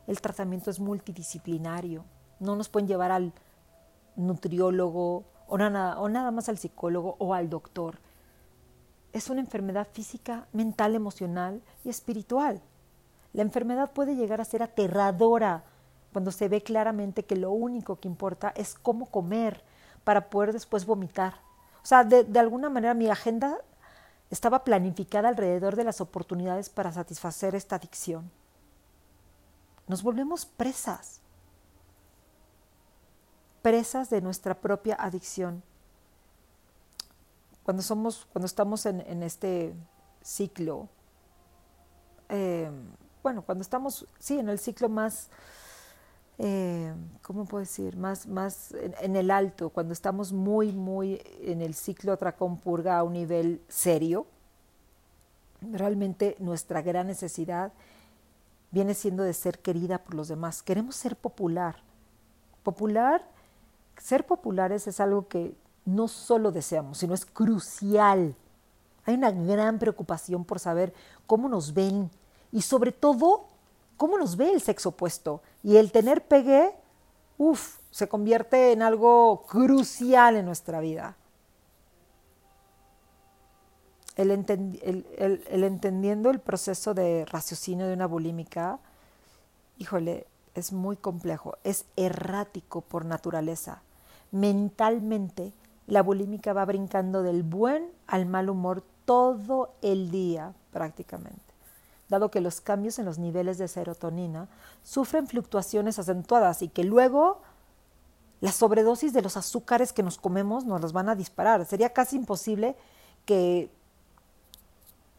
el 0.07 0.19
tratamiento 0.19 0.71
es 0.71 0.79
multidisciplinario. 0.79 2.03
No 2.39 2.55
nos 2.55 2.69
pueden 2.69 2.88
llevar 2.88 3.12
al 3.12 3.33
nutriólogo 4.15 5.25
o 5.48 5.57
nada, 5.57 6.00
o 6.00 6.10
nada 6.10 6.31
más 6.31 6.50
al 6.50 6.57
psicólogo 6.57 7.15
o 7.19 7.33
al 7.33 7.50
doctor. 7.50 8.00
Es 9.13 9.29
una 9.29 9.41
enfermedad 9.41 9.88
física, 9.91 10.48
mental, 10.53 10.95
emocional 10.95 11.62
y 11.83 11.89
espiritual. 11.89 12.62
La 13.33 13.43
enfermedad 13.43 13.91
puede 13.91 14.15
llegar 14.15 14.41
a 14.41 14.45
ser 14.45 14.63
aterradora 14.63 15.63
cuando 16.12 16.31
se 16.31 16.50
ve 16.50 16.62
claramente 16.62 17.24
que 17.24 17.36
lo 17.36 17.51
único 17.51 18.00
que 18.00 18.07
importa 18.07 18.51
es 18.55 18.74
cómo 18.74 19.05
comer 19.05 19.63
para 20.03 20.29
poder 20.29 20.51
después 20.51 20.86
vomitar. 20.86 21.36
O 21.83 21.86
sea, 21.86 22.03
de, 22.03 22.39
alguna 22.39 22.69
manera 22.69 22.93
mi 22.93 23.10
agenda 23.10 23.57
estaba 24.31 24.63
planificada 24.63 25.27
alrededor 25.27 25.75
de 25.75 25.83
las 25.83 26.00
oportunidades 26.00 26.69
para 26.69 26.91
satisfacer 26.91 27.53
esta 27.53 27.75
adicción. 27.75 28.31
Nos 29.88 30.01
volvemos 30.01 30.45
presas, 30.45 31.19
presas 33.61 34.09
de 34.09 34.21
nuestra 34.21 34.55
propia 34.55 34.95
adicción. 34.95 35.61
Cuando, 37.63 37.83
somos, 37.83 38.25
cuando 38.31 38.45
estamos 38.45 38.85
en, 38.85 39.21
este 39.21 39.75
ciclo, 40.23 40.88
eh, 42.29 42.71
bueno, 43.21 43.41
cuando 43.41 43.61
estamos, 43.61 44.07
sí, 44.17 44.39
en 44.39 44.47
el 44.47 44.59
ciclo 44.59 44.88
más, 44.88 45.29
eh, 46.43 46.91
¿cómo 47.21 47.45
puedo 47.45 47.62
decir? 47.62 47.95
Más, 47.98 48.25
más 48.25 48.74
en, 49.01 49.15
el 49.15 49.29
alto, 49.29 49.69
cuando 49.69 49.93
estamos 49.93 50.33
muy, 50.33 50.71
muy 50.71 51.21
en 51.41 51.62
el 51.62 51.75
ciclo 51.75 52.17
Tracón-Purga 52.17 52.98
a 52.98 53.03
un 53.03 53.13
nivel 53.13 53.62
serio, 53.67 54.25
realmente 55.62 56.36
nuestra 56.39 56.81
gran 56.81 57.05
necesidad 57.05 57.71
viene 58.71 58.95
siendo 58.95 59.21
de 59.21 59.33
ser 59.33 59.60
querida 59.60 60.00
por 60.00 60.15
los 60.15 60.29
demás. 60.29 60.63
Queremos 60.63 60.95
ser 60.95 61.15
popular. 61.15 61.75
Popular, 62.63 63.24
ser 63.98 64.25
populares 64.25 64.88
es 64.88 65.00
algo 65.00 65.27
que 65.27 65.53
no 65.86 66.07
solo 66.07 66.51
deseamos, 66.51 66.98
sino 66.98 67.13
es 67.13 67.24
crucial. 67.24 68.36
Hay 69.05 69.13
una 69.13 69.29
gran 69.29 69.77
preocupación 69.77 70.43
por 70.43 70.57
saber 70.57 70.91
cómo 71.27 71.48
nos 71.48 71.75
ven, 71.75 72.10
y 72.51 72.63
sobre 72.63 72.91
todo 72.91 73.45
cómo 74.01 74.17
nos 74.17 74.36
ve 74.36 74.51
el 74.51 74.62
sexo 74.62 74.89
opuesto. 74.89 75.43
Y 75.62 75.77
el 75.77 75.91
tener 75.91 76.25
pegue, 76.25 76.74
uff, 77.38 77.77
se 77.91 78.10
convierte 78.10 78.72
en 78.72 78.81
algo 78.81 79.46
crucial 79.48 80.38
en 80.38 80.48
nuestra 80.48 80.79
vida. 80.79 81.15
El, 84.15 84.31
entendiendo 84.31 86.31
el 86.31 86.39
proceso 86.39 86.96
de 86.96 87.25
raciocinio 87.25 87.86
de 87.86 87.93
una 87.93 88.08
bulímica, 88.08 88.79
híjole, 89.77 90.25
es 90.55 90.74
muy 90.74 90.98
complejo, 90.98 91.60
es 91.63 91.86
errático 91.96 92.81
por 92.81 93.05
naturaleza. 93.05 93.84
Mentalmente, 94.31 95.53
la 95.86 96.01
bulímica 96.01 96.53
va 96.53 96.65
brincando 96.65 97.22
del 97.22 97.43
buen 97.43 97.91
al 98.08 98.25
mal 98.25 98.50
humor 98.50 98.84
todo 99.05 99.75
el 99.84 100.10
día 100.10 100.55
prácticamente 100.72 101.50
dado 102.12 102.30
que 102.30 102.41
los 102.41 102.62
cambios 102.62 103.00
en 103.00 103.06
los 103.06 103.18
niveles 103.18 103.58
de 103.58 103.68
serotonina 103.68 104.48
sufren 104.84 105.27
fluctuaciones 105.27 105.98
acentuadas 105.98 106.62
y 106.62 106.68
que 106.68 106.84
luego 106.84 107.41
la 108.41 108.51
sobredosis 108.51 109.13
de 109.13 109.22
los 109.22 109.38
azúcares 109.38 109.94
que 109.94 110.03
nos 110.03 110.18
comemos 110.18 110.65
nos 110.65 110.82
los 110.82 110.94
van 110.94 111.10
a 111.10 111.15
disparar. 111.15 111.65
Sería 111.65 111.94
casi 111.94 112.18
imposible 112.18 112.75
que 113.25 113.72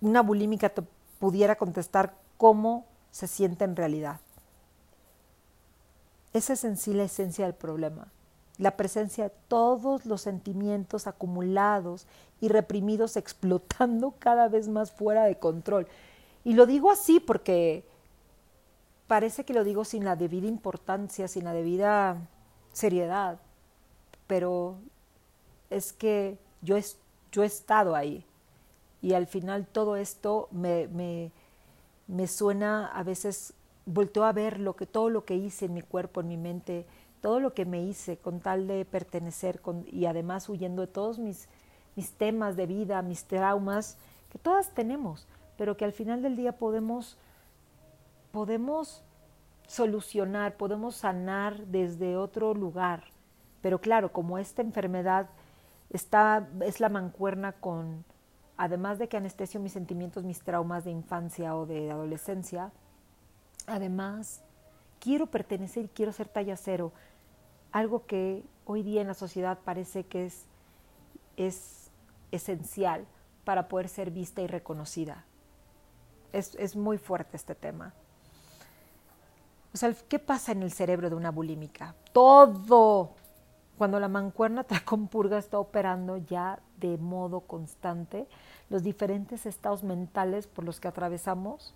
una 0.00 0.22
bulímica 0.22 0.72
pudiera 1.18 1.56
contestar 1.56 2.14
cómo 2.36 2.84
se 3.10 3.26
siente 3.26 3.64
en 3.64 3.74
realidad. 3.74 4.20
Esa 6.32 6.52
es 6.52 6.64
en 6.64 6.76
sí 6.76 6.92
la 6.92 7.04
esencia 7.04 7.46
del 7.46 7.54
problema, 7.54 8.08
la 8.58 8.76
presencia 8.76 9.24
de 9.24 9.32
todos 9.48 10.04
los 10.04 10.22
sentimientos 10.22 11.06
acumulados 11.06 12.06
y 12.40 12.48
reprimidos 12.48 13.16
explotando 13.16 14.14
cada 14.18 14.48
vez 14.48 14.68
más 14.68 14.90
fuera 14.90 15.24
de 15.24 15.38
control. 15.38 15.86
Y 16.44 16.54
lo 16.54 16.66
digo 16.66 16.90
así 16.90 17.20
porque 17.20 17.84
parece 19.06 19.44
que 19.44 19.54
lo 19.54 19.64
digo 19.64 19.84
sin 19.84 20.04
la 20.04 20.16
debida 20.16 20.46
importancia, 20.46 21.28
sin 21.28 21.44
la 21.44 21.52
debida 21.52 22.16
seriedad, 22.72 23.38
pero 24.26 24.76
es 25.70 25.92
que 25.92 26.38
yo, 26.62 26.76
yo 27.30 27.42
he 27.42 27.46
estado 27.46 27.94
ahí. 27.94 28.24
Y 29.00 29.14
al 29.14 29.26
final 29.26 29.66
todo 29.66 29.96
esto 29.96 30.48
me, 30.50 30.88
me, 30.88 31.30
me 32.06 32.26
suena 32.26 32.86
a 32.86 33.02
veces, 33.02 33.52
volteo 33.84 34.24
a 34.24 34.32
ver 34.32 34.60
lo 34.60 34.74
que, 34.74 34.86
todo 34.86 35.10
lo 35.10 35.24
que 35.24 35.34
hice 35.34 35.66
en 35.66 35.74
mi 35.74 35.82
cuerpo, 35.82 36.20
en 36.20 36.28
mi 36.28 36.36
mente, 36.36 36.86
todo 37.20 37.38
lo 37.38 37.54
que 37.54 37.64
me 37.64 37.82
hice 37.82 38.16
con 38.16 38.40
tal 38.40 38.66
de 38.66 38.84
pertenecer 38.84 39.60
con, 39.60 39.84
y 39.90 40.06
además 40.06 40.48
huyendo 40.48 40.82
de 40.82 40.88
todos 40.88 41.18
mis, 41.18 41.48
mis 41.96 42.12
temas 42.12 42.56
de 42.56 42.66
vida, 42.66 43.02
mis 43.02 43.24
traumas, 43.24 43.96
que 44.30 44.38
todas 44.38 44.70
tenemos 44.70 45.26
pero 45.62 45.76
que 45.76 45.84
al 45.84 45.92
final 45.92 46.22
del 46.22 46.34
día 46.34 46.58
podemos, 46.58 47.16
podemos 48.32 49.04
solucionar, 49.68 50.56
podemos 50.56 50.96
sanar 50.96 51.68
desde 51.68 52.16
otro 52.16 52.52
lugar. 52.52 53.04
Pero 53.60 53.80
claro, 53.80 54.12
como 54.12 54.38
esta 54.38 54.60
enfermedad 54.60 55.30
está, 55.88 56.48
es 56.62 56.80
la 56.80 56.88
mancuerna 56.88 57.52
con, 57.52 58.04
además 58.56 58.98
de 58.98 59.08
que 59.08 59.18
anestesio 59.18 59.60
mis 59.60 59.70
sentimientos, 59.70 60.24
mis 60.24 60.40
traumas 60.40 60.82
de 60.82 60.90
infancia 60.90 61.54
o 61.54 61.64
de 61.64 61.92
adolescencia, 61.92 62.72
además 63.68 64.42
quiero 64.98 65.26
pertenecer 65.28 65.84
y 65.84 65.88
quiero 65.90 66.10
ser 66.10 66.26
talla 66.26 66.56
cero, 66.56 66.90
algo 67.70 68.04
que 68.06 68.42
hoy 68.64 68.82
día 68.82 69.00
en 69.00 69.06
la 69.06 69.14
sociedad 69.14 69.60
parece 69.64 70.02
que 70.06 70.26
es, 70.26 70.44
es 71.36 71.92
esencial 72.32 73.06
para 73.44 73.68
poder 73.68 73.88
ser 73.88 74.10
vista 74.10 74.42
y 74.42 74.48
reconocida 74.48 75.24
es, 76.32 76.76
muy 76.76 76.98
fuerte 76.98 77.36
este 77.36 77.54
tema. 77.54 77.92
O 79.72 79.76
sea, 79.76 79.92
¿qué 80.08 80.18
pasa 80.18 80.52
en 80.52 80.62
el 80.62 80.72
cerebro 80.72 81.08
de 81.08 81.16
una 81.16 81.30
bulímica? 81.30 81.94
Todo, 82.12 83.14
cuando 83.78 83.98
la 84.00 84.08
mancuerna 84.08 84.64
purga 85.10 85.38
está 85.38 85.58
operando 85.58 86.16
ya 86.16 86.60
de 86.78 86.98
modo 86.98 87.40
constante, 87.40 88.26
los 88.68 88.82
diferentes 88.82 89.46
estados 89.46 89.82
mentales 89.82 90.46
por 90.46 90.64
los 90.64 90.80
que 90.80 90.88
atravesamos 90.88 91.74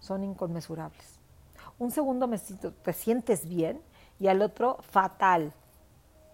son 0.00 0.24
inconmensurables. 0.24 1.18
Un 1.78 1.90
segundo 1.90 2.26
me 2.26 2.38
te 2.38 2.92
sientes 2.92 3.48
bien 3.48 3.80
y 4.18 4.28
al 4.28 4.42
otro 4.42 4.78
fatal. 4.82 5.52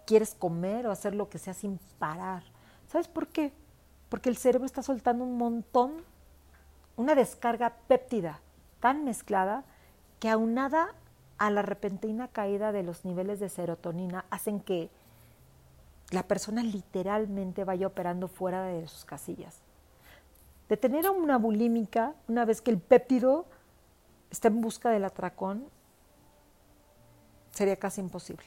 Quieres 0.07 0.35
comer 0.35 0.87
o 0.87 0.91
hacer 0.91 1.15
lo 1.15 1.29
que 1.29 1.39
sea 1.39 1.55
sin 1.55 1.79
parar. 1.99 2.43
¿Sabes 2.87 3.09
por 3.09 3.29
qué? 3.29 3.53
Porque 4.09 4.29
el 4.29 4.37
cerebro 4.37 4.67
está 4.67 4.83
soltando 4.83 5.25
un 5.25 5.37
montón, 5.37 5.93
una 6.97 7.15
descarga 7.15 7.75
péptida 7.89 8.41
tan 8.81 9.05
mezclada 9.05 9.65
que 10.21 10.29
aunada 10.29 10.95
a 11.39 11.51
la 11.51 11.63
repentina 11.63 12.29
caída 12.29 12.73
de 12.73 12.83
los 12.83 13.05
niveles 13.05 13.41
de 13.41 13.49
serotonina 13.49 14.25
hacen 14.31 14.61
que 14.61 14.91
la 16.11 16.23
persona 16.23 16.63
literalmente 16.63 17.65
vaya 17.65 17.87
operando 17.87 18.29
fuera 18.29 18.65
de 18.65 18.87
sus 18.87 19.05
casillas. 19.05 19.61
De 20.69 20.77
tener 20.77 21.09
una 21.11 21.39
bulímica, 21.39 22.15
una 22.29 22.45
vez 22.45 22.61
que 22.61 22.71
el 22.71 22.79
péptido 22.79 23.47
está 24.31 24.49
en 24.49 24.61
busca 24.61 24.91
del 24.91 25.05
atracón, 25.05 25.65
sería 27.51 27.77
casi 27.77 28.01
imposible. 28.01 28.47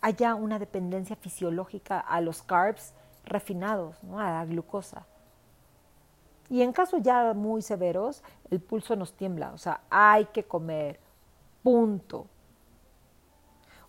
Haya 0.00 0.34
una 0.34 0.58
dependencia 0.58 1.16
fisiológica 1.16 2.00
a 2.00 2.20
los 2.20 2.42
carbs 2.42 2.92
refinados, 3.24 3.96
a 4.12 4.30
la 4.30 4.44
glucosa. 4.44 5.06
Y 6.50 6.62
en 6.62 6.72
casos 6.72 7.02
ya 7.02 7.34
muy 7.34 7.62
severos, 7.62 8.22
el 8.50 8.60
pulso 8.60 8.96
nos 8.96 9.12
tiembla, 9.12 9.52
o 9.52 9.58
sea, 9.58 9.82
hay 9.90 10.26
que 10.26 10.44
comer, 10.44 10.98
punto. 11.62 12.26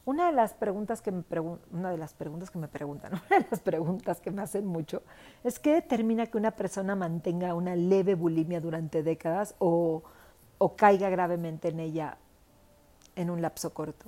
Una 0.04 0.28
de 0.28 0.34
las 0.34 0.54
preguntas 0.54 1.02
que 1.02 1.12
me 1.12 1.24
una 1.72 1.92
de 1.92 1.98
las 1.98 2.14
preguntas 2.14 2.50
que 2.50 2.58
me 2.58 2.68
preguntan, 2.68 3.14
una 3.30 3.40
de 3.40 3.48
las 3.50 3.60
preguntas 3.60 4.20
que 4.20 4.32
me 4.32 4.42
hacen 4.42 4.66
mucho 4.66 5.04
es 5.44 5.60
qué 5.60 5.74
determina 5.74 6.26
que 6.26 6.38
una 6.38 6.52
persona 6.52 6.96
mantenga 6.96 7.54
una 7.54 7.76
leve 7.76 8.16
bulimia 8.16 8.60
durante 8.60 9.04
décadas 9.04 9.56
o, 9.60 10.04
o 10.58 10.76
caiga 10.76 11.10
gravemente 11.10 11.70
en 11.70 11.80
ella 11.80 12.18
en 13.16 13.30
un 13.30 13.42
lapso 13.42 13.74
corto. 13.74 14.08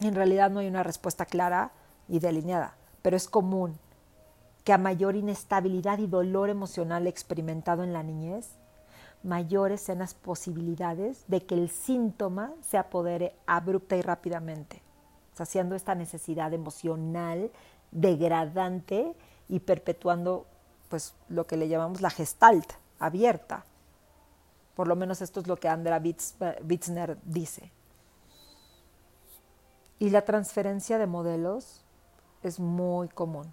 En 0.00 0.14
realidad 0.14 0.50
no 0.50 0.60
hay 0.60 0.68
una 0.68 0.82
respuesta 0.82 1.26
clara 1.26 1.70
y 2.08 2.18
delineada, 2.18 2.74
pero 3.02 3.16
es 3.16 3.28
común 3.28 3.78
que 4.64 4.72
a 4.72 4.78
mayor 4.78 5.16
inestabilidad 5.16 5.98
y 5.98 6.06
dolor 6.06 6.48
emocional 6.48 7.06
experimentado 7.06 7.82
en 7.82 7.92
la 7.92 8.02
niñez, 8.02 8.50
mayores 9.22 9.80
sean 9.80 9.98
las 9.98 10.14
posibilidades 10.14 11.24
de 11.28 11.44
que 11.44 11.54
el 11.54 11.70
síntoma 11.70 12.52
se 12.60 12.78
apodere 12.78 13.34
abrupta 13.46 13.96
y 13.96 14.02
rápidamente, 14.02 14.82
saciando 15.34 15.74
esta 15.74 15.94
necesidad 15.94 16.52
emocional 16.52 17.50
degradante 17.90 19.14
y 19.48 19.60
perpetuando 19.60 20.46
pues 20.88 21.14
lo 21.28 21.46
que 21.46 21.56
le 21.56 21.68
llamamos 21.68 22.00
la 22.00 22.10
gestalt 22.10 22.72
abierta. 22.98 23.64
Por 24.74 24.88
lo 24.88 24.96
menos 24.96 25.20
esto 25.20 25.40
es 25.40 25.46
lo 25.46 25.56
que 25.56 25.68
Andrea 25.68 26.00
Witzner 26.00 27.18
dice. 27.24 27.70
Y 29.98 30.10
la 30.10 30.24
transferencia 30.24 30.98
de 30.98 31.06
modelos 31.06 31.82
es 32.42 32.58
muy 32.58 33.08
común. 33.08 33.52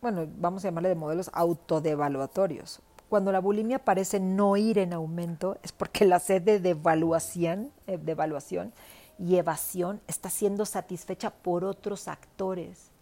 Bueno, 0.00 0.26
vamos 0.38 0.64
a 0.64 0.68
llamarle 0.68 0.88
de 0.88 0.94
modelos 0.94 1.30
autodevaluatorios 1.32 2.80
cuando 3.10 3.32
la 3.32 3.40
bulimia 3.40 3.80
parece 3.80 4.20
no 4.20 4.56
ir 4.56 4.78
en 4.78 4.92
aumento 4.92 5.58
es 5.64 5.72
porque 5.72 6.04
la 6.04 6.20
sed 6.20 6.42
de 6.42 6.60
devaluación, 6.60 7.72
eh, 7.88 7.98
devaluación 7.98 8.72
y 9.18 9.34
evasión 9.34 10.00
está 10.06 10.30
siendo 10.30 10.64
satisfecha 10.64 11.30
por 11.30 11.64
otros 11.64 12.06
actores. 12.06 12.92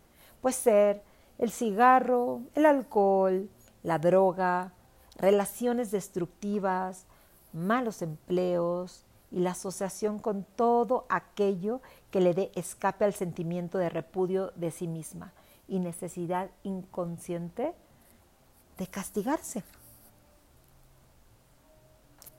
Puede 0.40 0.54
ser 0.54 1.02
el 1.36 1.50
cigarro, 1.50 2.40
el 2.54 2.64
alcohol, 2.64 3.50
la 3.82 3.98
droga, 3.98 4.72
relaciones 5.16 5.90
destructivas, 5.90 7.04
malos 7.52 8.00
empleos 8.00 9.04
y 9.30 9.40
la 9.40 9.50
asociación 9.50 10.18
con 10.18 10.44
todo 10.56 11.04
aquello 11.10 11.82
que 12.10 12.22
le 12.22 12.32
dé 12.32 12.50
escape 12.54 13.04
al 13.04 13.12
sentimiento 13.12 13.76
de 13.76 13.90
repudio 13.90 14.52
de 14.56 14.70
sí 14.70 14.88
misma 14.88 15.34
y 15.68 15.78
necesidad 15.78 16.50
inconsciente 16.64 17.74
de 18.78 18.86
castigarse. 18.86 19.62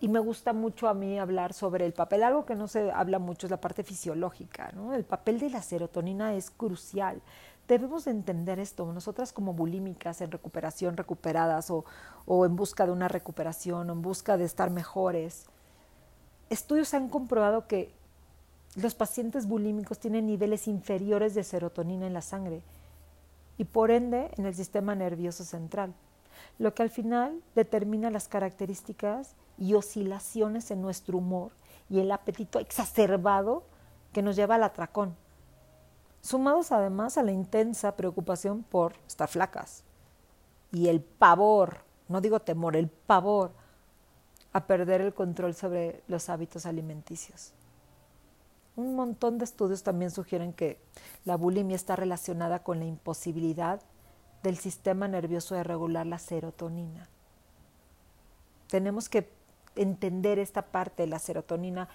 Y 0.01 0.07
me 0.07 0.19
gusta 0.19 0.53
mucho 0.53 0.87
a 0.87 0.93
mí 0.93 1.19
hablar 1.19 1.53
sobre 1.53 1.85
el 1.85 1.93
papel. 1.93 2.23
Algo 2.23 2.45
que 2.45 2.55
no 2.55 2.67
se 2.67 2.91
habla 2.91 3.19
mucho 3.19 3.47
es 3.47 3.51
la 3.51 3.59
parte 3.59 3.83
fisiológica. 3.83 4.71
¿no? 4.73 4.93
El 4.93 5.03
papel 5.03 5.39
de 5.39 5.49
la 5.49 5.61
serotonina 5.61 6.33
es 6.33 6.49
crucial. 6.49 7.21
Debemos 7.67 8.07
entender 8.07 8.59
esto. 8.59 8.91
Nosotras 8.91 9.33
como 9.33 9.53
bulímicas 9.53 10.21
en 10.21 10.31
recuperación, 10.31 10.95
recuperadas 10.95 11.69
o, 11.69 11.83
o 12.25 12.45
en 12.45 12.55
busca 12.55 12.85
de 12.85 12.93
una 12.93 13.09
recuperación 13.09 13.89
o 13.89 13.93
en 13.93 14.01
busca 14.01 14.37
de 14.37 14.45
estar 14.45 14.71
mejores, 14.71 15.47
estudios 16.49 16.93
han 16.93 17.09
comprobado 17.09 17.67
que 17.67 17.91
los 18.75 18.95
pacientes 18.95 19.47
bulímicos 19.47 19.99
tienen 19.99 20.27
niveles 20.27 20.67
inferiores 20.67 21.35
de 21.35 21.43
serotonina 21.43 22.07
en 22.07 22.13
la 22.13 22.21
sangre 22.21 22.61
y 23.59 23.65
por 23.65 23.91
ende 23.91 24.31
en 24.37 24.45
el 24.45 24.55
sistema 24.55 24.95
nervioso 24.95 25.43
central, 25.43 25.93
lo 26.57 26.73
que 26.73 26.81
al 26.81 26.89
final 26.89 27.43
determina 27.55 28.09
las 28.09 28.29
características 28.29 29.35
y 29.57 29.73
oscilaciones 29.73 30.71
en 30.71 30.81
nuestro 30.81 31.17
humor 31.17 31.51
y 31.89 31.99
el 31.99 32.09
apetito 32.11 32.59
exacerbado 32.59 33.63
que 34.13 34.21
nos 34.21 34.37
lleva 34.37 34.55
al 34.55 34.63
atracón, 34.63 35.13
sumados 36.21 36.71
además 36.71 37.17
a 37.17 37.23
la 37.23 37.33
intensa 37.33 37.97
preocupación 37.97 38.63
por 38.63 38.93
estar 39.05 39.27
flacas 39.27 39.83
y 40.71 40.87
el 40.87 41.01
pavor, 41.01 41.79
no 42.07 42.21
digo 42.21 42.39
temor, 42.39 42.77
el 42.77 42.87
pavor 42.87 43.51
a 44.53 44.65
perder 44.67 45.01
el 45.01 45.13
control 45.13 45.53
sobre 45.53 46.01
los 46.07 46.29
hábitos 46.29 46.65
alimenticios. 46.65 47.51
Un 48.75 48.95
montón 48.95 49.37
de 49.37 49.45
estudios 49.45 49.83
también 49.83 50.11
sugieren 50.11 50.53
que 50.53 50.79
la 51.25 51.35
bulimia 51.35 51.75
está 51.75 51.95
relacionada 51.95 52.63
con 52.63 52.79
la 52.79 52.85
imposibilidad 52.85 53.81
del 54.43 54.57
sistema 54.57 55.07
nervioso 55.07 55.55
de 55.55 55.63
regular 55.63 56.05
la 56.05 56.19
serotonina. 56.19 57.07
Tenemos 58.67 59.09
que 59.09 59.29
entender 59.75 60.39
esta 60.39 60.61
parte 60.61 61.03
de 61.03 61.07
la 61.07 61.19
serotonina, 61.19 61.89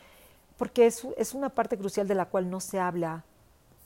porque 0.56 0.86
es, 0.86 1.06
es 1.16 1.34
una 1.34 1.48
parte 1.48 1.78
crucial 1.78 2.06
de 2.06 2.14
la 2.14 2.26
cual 2.26 2.50
no 2.50 2.60
se 2.60 2.78
habla, 2.80 3.24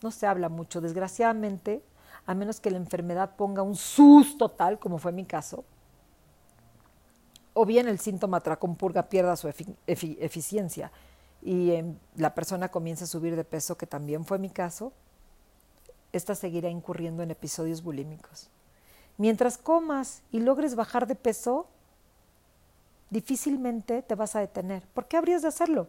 no 0.03 0.11
se 0.11 0.27
habla 0.27 0.49
mucho. 0.49 0.81
Desgraciadamente, 0.81 1.83
a 2.27 2.35
menos 2.35 2.61
que 2.61 2.71
la 2.71 2.77
enfermedad 2.79 3.37
ponga 3.37 3.63
un 3.63 3.77
susto 3.77 4.51
tal, 4.51 4.79
como 4.79 4.99
fue 4.99 5.13
mi 5.13 5.25
caso, 5.25 5.65
o 7.55 7.65
bien 7.65 7.89
el 7.89 7.99
síntoma 7.99 8.41
purga 8.41 9.09
pierda 9.09 9.35
su 9.37 9.49
eficiencia 9.87 10.93
y 11.43 11.73
em, 11.73 11.97
la 12.17 12.35
persona 12.35 12.69
comienza 12.69 13.05
a 13.05 13.09
subir 13.09 13.37
de 13.37 13.45
peso, 13.45 13.77
que 13.77 13.87
también 13.87 14.25
fue 14.25 14.39
mi 14.39 14.51
caso, 14.51 14.93
esta 16.13 16.35
seguirá 16.35 16.69
incurriendo 16.69 17.23
en 17.23 17.31
episodios 17.31 17.83
bulímicos. 17.83 18.49
Mientras 19.17 19.59
comas 19.59 20.23
y 20.31 20.41
logres 20.41 20.75
bajar 20.75 21.07
de 21.07 21.15
peso, 21.15 21.67
difícilmente 23.11 24.03
te 24.03 24.15
vas 24.15 24.37
a 24.37 24.41
detener. 24.41 24.83
¿Por 24.95 25.07
qué 25.07 25.17
habrías 25.17 25.43
de 25.43 25.49
hacerlo? 25.49 25.89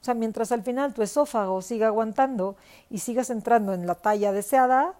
O 0.00 0.04
sea, 0.04 0.14
mientras 0.14 0.50
al 0.50 0.62
final 0.62 0.94
tu 0.94 1.02
esófago 1.02 1.62
siga 1.62 1.86
aguantando 1.86 2.56
y 2.90 2.98
sigas 2.98 3.30
entrando 3.30 3.72
en 3.72 3.86
la 3.86 3.94
talla 3.94 4.32
deseada, 4.32 4.94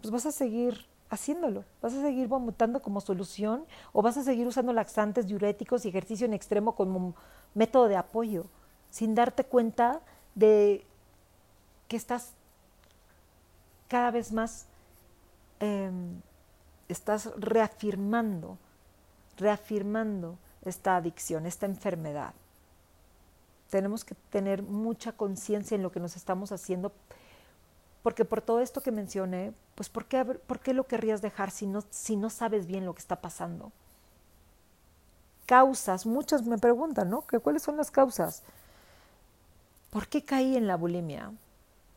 pues 0.00 0.10
vas 0.10 0.26
a 0.26 0.32
seguir 0.32 0.86
haciéndolo, 1.08 1.64
vas 1.80 1.94
a 1.94 2.02
seguir 2.02 2.28
vomitando 2.28 2.82
como 2.82 3.00
solución 3.00 3.64
o 3.92 4.02
vas 4.02 4.16
a 4.16 4.22
seguir 4.22 4.46
usando 4.46 4.72
laxantes, 4.72 5.26
diuréticos 5.26 5.84
y 5.84 5.88
ejercicio 5.88 6.26
en 6.26 6.34
extremo 6.34 6.74
como 6.74 7.14
método 7.54 7.88
de 7.88 7.96
apoyo, 7.96 8.46
sin 8.90 9.14
darte 9.14 9.44
cuenta 9.44 10.00
de 10.34 10.86
que 11.88 11.96
estás 11.96 12.32
cada 13.88 14.10
vez 14.10 14.32
más, 14.32 14.66
em, 15.60 16.20
estás 16.88 17.30
reafirmando, 17.36 18.58
reafirmando 19.36 20.38
esta 20.64 20.96
adicción, 20.96 21.46
esta 21.46 21.66
enfermedad. 21.66 22.34
Tenemos 23.70 24.04
que 24.04 24.14
tener 24.30 24.62
mucha 24.62 25.12
conciencia 25.12 25.74
en 25.74 25.82
lo 25.82 25.90
que 25.90 26.00
nos 26.00 26.16
estamos 26.16 26.52
haciendo, 26.52 26.92
porque 28.02 28.24
por 28.24 28.40
todo 28.40 28.60
esto 28.60 28.80
que 28.80 28.92
mencioné, 28.92 29.52
pues 29.74 29.88
¿por 29.88 30.06
qué, 30.06 30.24
por 30.24 30.60
qué 30.60 30.72
lo 30.72 30.84
querrías 30.84 31.22
dejar 31.22 31.50
si 31.50 31.66
no, 31.66 31.82
si 31.90 32.16
no 32.16 32.30
sabes 32.30 32.66
bien 32.66 32.86
lo 32.86 32.94
que 32.94 33.00
está 33.00 33.20
pasando? 33.20 33.72
Causas, 35.46 36.06
muchas 36.06 36.44
me 36.44 36.58
preguntan, 36.58 37.10
¿no? 37.10 37.24
¿Cuáles 37.42 37.62
son 37.62 37.76
las 37.76 37.90
causas? 37.90 38.42
¿Por 39.96 40.08
qué 40.08 40.26
caí 40.26 40.58
en 40.58 40.66
la 40.66 40.76
bulimia? 40.76 41.32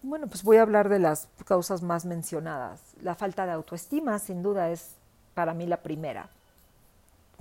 Bueno, 0.03 0.27
pues 0.27 0.41
voy 0.41 0.55
a 0.55 0.61
hablar 0.61 0.87
de 0.87 0.99
las 0.99 1.27
causas 1.43 1.81
más 1.81 2.05
mencionadas. 2.05 2.79
La 3.01 3.13
falta 3.13 3.45
de 3.45 3.51
autoestima, 3.51 4.19
sin 4.19 4.41
duda, 4.41 4.69
es 4.69 4.95
para 5.33 5.53
mí 5.53 5.67
la 5.67 5.83
primera 5.83 6.29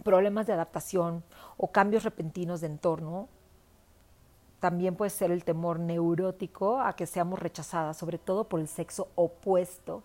problemas 0.02 0.48
de 0.48 0.54
adaptación 0.54 1.22
o 1.58 1.70
cambios 1.70 2.02
repentinos 2.02 2.60
de 2.60 2.66
entorno 2.66 3.28
también 4.58 4.96
puede 4.96 5.10
ser 5.10 5.30
el 5.30 5.44
temor 5.44 5.78
neurótico 5.78 6.80
a 6.80 6.96
que 6.96 7.06
seamos 7.06 7.38
rechazadas, 7.38 7.96
sobre 7.96 8.18
todo 8.18 8.48
por 8.48 8.58
el 8.58 8.66
sexo 8.66 9.06
opuesto. 9.14 10.02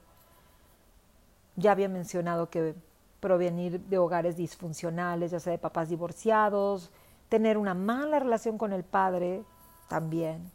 Ya 1.55 1.71
había 1.71 1.89
mencionado 1.89 2.51
que 2.51 2.75
provenir 3.19 3.79
de 3.79 3.97
hogares 3.97 4.37
disfuncionales, 4.37 5.31
ya 5.31 5.39
sea 5.39 5.49
de 5.49 5.57
papás 5.57 5.89
divorciados, 5.89 6.91
tener 7.27 7.57
una 7.57 7.73
mala 7.73 8.19
relación 8.19 8.59
con 8.59 8.71
el 8.71 8.83
padre, 8.83 9.43
también 9.88 10.52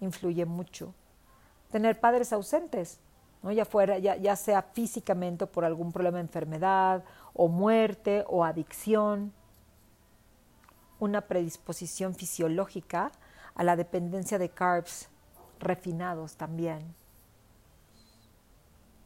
influye 0.00 0.44
mucho. 0.46 0.94
Tener 1.70 2.00
padres 2.00 2.32
ausentes, 2.32 2.98
¿no? 3.42 3.52
ya, 3.52 3.64
fuera, 3.64 3.98
ya, 3.98 4.16
ya 4.16 4.36
sea 4.36 4.62
físicamente 4.62 5.46
por 5.46 5.64
algún 5.64 5.92
problema 5.92 6.16
de 6.18 6.22
enfermedad 6.22 7.04
o 7.32 7.48
muerte 7.48 8.24
o 8.26 8.44
adicción 8.44 9.32
una 11.00 11.22
predisposición 11.22 12.14
fisiológica 12.14 13.10
a 13.54 13.64
la 13.64 13.76
dependencia 13.76 14.38
de 14.38 14.50
carbs 14.50 15.08
refinados 15.58 16.36
también. 16.36 16.94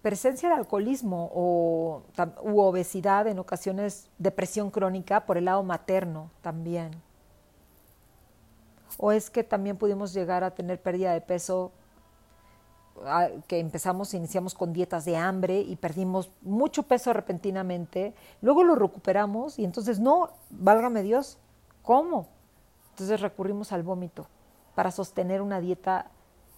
Presencia 0.03 0.51
de 0.51 0.57
alcoholismo 0.57 1.31
o, 1.33 2.03
u 2.43 2.61
obesidad, 2.61 3.27
en 3.27 3.39
ocasiones 3.39 4.11
depresión 4.19 4.71
crónica 4.71 5.25
por 5.25 5.39
el 5.39 5.47
lado 5.47 5.63
materno 5.63 6.31
también. 6.43 6.91
O 8.99 9.13
es 9.13 9.31
que 9.31 9.45
también 9.45 9.77
pudimos 9.77 10.13
llegar 10.13 10.45
a 10.45 10.53
tener 10.53 10.81
pérdida 10.81 11.13
de 11.13 11.21
peso 11.21 11.73
que 13.49 13.59
empezamos, 13.59 14.15
iniciamos 14.15 14.55
con 14.55 14.73
dietas 14.73 15.05
de 15.05 15.17
hambre 15.17 15.61
y 15.61 15.75
perdimos 15.75 16.31
mucho 16.43 16.85
peso 16.85 17.13
repentinamente, 17.13 18.15
luego 18.41 18.63
lo 18.63 18.77
recuperamos 18.77 19.59
y 19.59 19.65
entonces 19.65 19.99
no, 19.99 20.31
válgame 20.51 21.03
Dios, 21.03 21.39
¿Cómo? 21.85 22.29
Entonces 22.93 23.21
recurrimos 23.21 23.71
al 23.73 23.83
vómito 23.83 24.27
para 24.75 24.91
sostener 24.91 25.43
una 25.43 25.61
dieta 25.61 26.07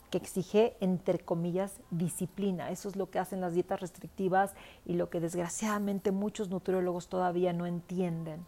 que 0.09 0.19
exige, 0.19 0.77
entre 0.79 1.19
comillas, 1.19 1.81
disciplina. 1.91 2.71
Eso 2.71 2.89
es 2.89 2.95
lo 2.95 3.11
que 3.11 3.19
hacen 3.19 3.41
las 3.41 3.53
dietas 3.53 3.81
restrictivas 3.81 4.55
y 4.85 4.95
lo 4.95 5.11
que 5.11 5.19
desgraciadamente 5.19 6.13
muchos 6.13 6.49
nutriólogos 6.49 7.09
todavía 7.09 7.53
no 7.53 7.67
entienden. 7.67 8.47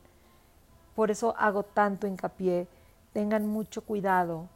Por 0.95 1.11
eso 1.11 1.35
hago 1.37 1.65
tanto 1.65 2.07
hincapié, 2.07 2.69
tengan 3.19 3.49
mucho 3.49 3.83
cuidado 3.83 4.49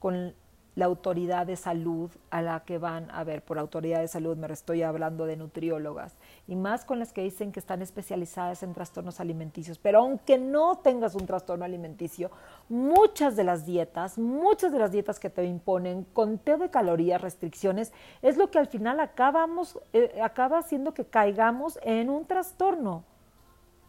con 0.00 0.34
la 0.74 0.86
autoridad 0.86 1.46
de 1.46 1.54
salud 1.54 2.10
a 2.28 2.42
la 2.42 2.64
que 2.64 2.78
van 2.78 3.08
a 3.12 3.22
ver. 3.22 3.44
Por 3.44 3.56
autoridad 3.56 4.00
de 4.00 4.08
salud 4.08 4.36
me 4.36 4.52
estoy 4.52 4.82
hablando 4.82 5.26
de 5.26 5.36
nutriólogas 5.36 6.16
y 6.48 6.56
más 6.56 6.84
con 6.84 6.98
las 6.98 7.12
que 7.12 7.22
dicen 7.22 7.52
que 7.52 7.60
están 7.60 7.82
especializadas 7.82 8.64
en 8.64 8.74
trastornos 8.74 9.20
alimenticios. 9.20 9.78
Pero 9.78 10.00
aunque 10.00 10.38
no 10.38 10.78
tengas 10.78 11.14
un 11.14 11.24
trastorno 11.24 11.64
alimenticio, 11.64 12.32
muchas 12.68 13.36
de 13.36 13.44
las 13.44 13.64
dietas, 13.64 14.18
muchas 14.18 14.72
de 14.72 14.80
las 14.80 14.90
dietas 14.90 15.20
que 15.20 15.30
te 15.30 15.44
imponen, 15.44 16.02
conteo 16.02 16.58
de 16.58 16.70
calorías, 16.70 17.22
restricciones, 17.22 17.92
es 18.22 18.36
lo 18.36 18.50
que 18.50 18.58
al 18.58 18.66
final 18.66 18.98
acabamos, 18.98 19.78
eh, 19.92 20.20
acaba 20.20 20.58
haciendo 20.58 20.94
que 20.94 21.04
caigamos 21.04 21.78
en 21.84 22.10
un 22.10 22.26
trastorno 22.26 23.04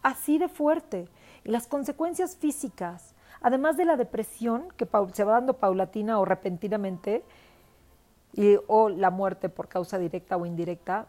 así 0.00 0.38
de 0.38 0.48
fuerte. 0.48 1.08
Y 1.42 1.50
las 1.50 1.66
consecuencias 1.66 2.36
físicas, 2.36 3.15
además 3.46 3.76
de 3.76 3.84
la 3.84 3.96
depresión 3.96 4.66
que 4.76 4.88
se 5.12 5.22
va 5.22 5.34
dando 5.34 5.52
paulatina 5.52 6.18
o 6.18 6.24
repentinamente, 6.24 7.22
y, 8.32 8.58
o 8.66 8.88
la 8.88 9.10
muerte 9.10 9.48
por 9.48 9.68
causa 9.68 9.98
directa 9.98 10.36
o 10.36 10.46
indirecta, 10.46 11.06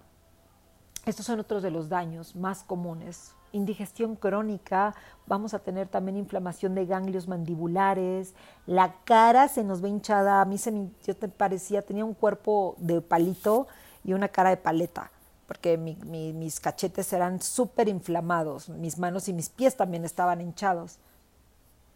estos 1.08 1.26
son 1.26 1.40
otros 1.40 1.64
de 1.64 1.72
los 1.72 1.90
daños 1.90 2.36
más 2.36 2.62
comunes. 2.62 3.34
Indigestión 3.54 4.16
crónica, 4.16 4.94
vamos 5.26 5.56
a 5.56 5.60
tener 5.60 5.88
también 5.88 6.16
inflamación 6.16 6.76
de 6.76 6.86
ganglios 6.86 7.28
mandibulares, 7.28 8.36
la 8.68 8.94
cara 9.04 9.48
se 9.48 9.64
nos 9.64 9.82
ve 9.82 9.90
hinchada, 9.90 10.40
a 10.40 10.46
mí 10.46 10.60
se 10.60 10.72
me, 10.72 10.92
yo 11.08 11.16
te 11.16 11.30
parecía, 11.30 11.82
tenía 11.82 12.06
un 12.06 12.14
cuerpo 12.14 12.76
de 12.78 13.02
palito 13.02 13.66
y 14.04 14.14
una 14.14 14.28
cara 14.28 14.52
de 14.52 14.58
paleta, 14.58 15.10
porque 15.48 15.76
mis 15.76 16.60
cachetes 16.60 17.12
eran 17.14 17.42
súper 17.42 17.88
inflamados, 17.88 18.70
mis 18.70 19.00
manos 19.00 19.28
y 19.28 19.34
mis 19.34 19.50
pies 19.50 19.76
también 19.76 20.06
estaban 20.06 20.40
hinchados. 20.40 21.00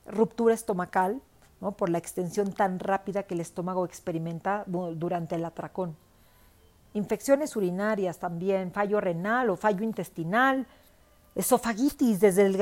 Ruptura 0.05 0.53
estomacal, 0.53 1.21
¿no? 1.59 1.73
por 1.73 1.89
la 1.89 1.97
extensión 1.97 2.53
tan 2.53 2.79
rápida 2.79 3.23
que 3.23 3.33
el 3.33 3.41
estómago 3.41 3.85
experimenta 3.85 4.63
durante 4.67 5.35
el 5.35 5.45
atracón 5.45 5.95
infecciones 6.93 7.55
urinarias 7.55 8.19
también, 8.19 8.71
fallo 8.71 8.99
renal 8.99 9.49
o 9.49 9.55
fallo 9.55 9.83
intestinal, 9.83 10.67
esofagitis, 11.35 12.19
desde 12.19 12.45
el, 12.45 12.59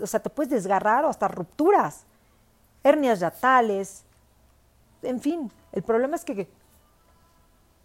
o 0.00 0.06
sea, 0.06 0.20
te 0.20 0.30
puedes 0.30 0.50
desgarrar 0.50 1.04
o 1.04 1.08
hasta 1.08 1.28
rupturas, 1.28 2.04
hernias 2.84 3.20
yatales, 3.20 4.04
en 5.02 5.20
fin, 5.20 5.50
el 5.72 5.82
problema 5.82 6.16
es 6.16 6.24
que 6.24 6.48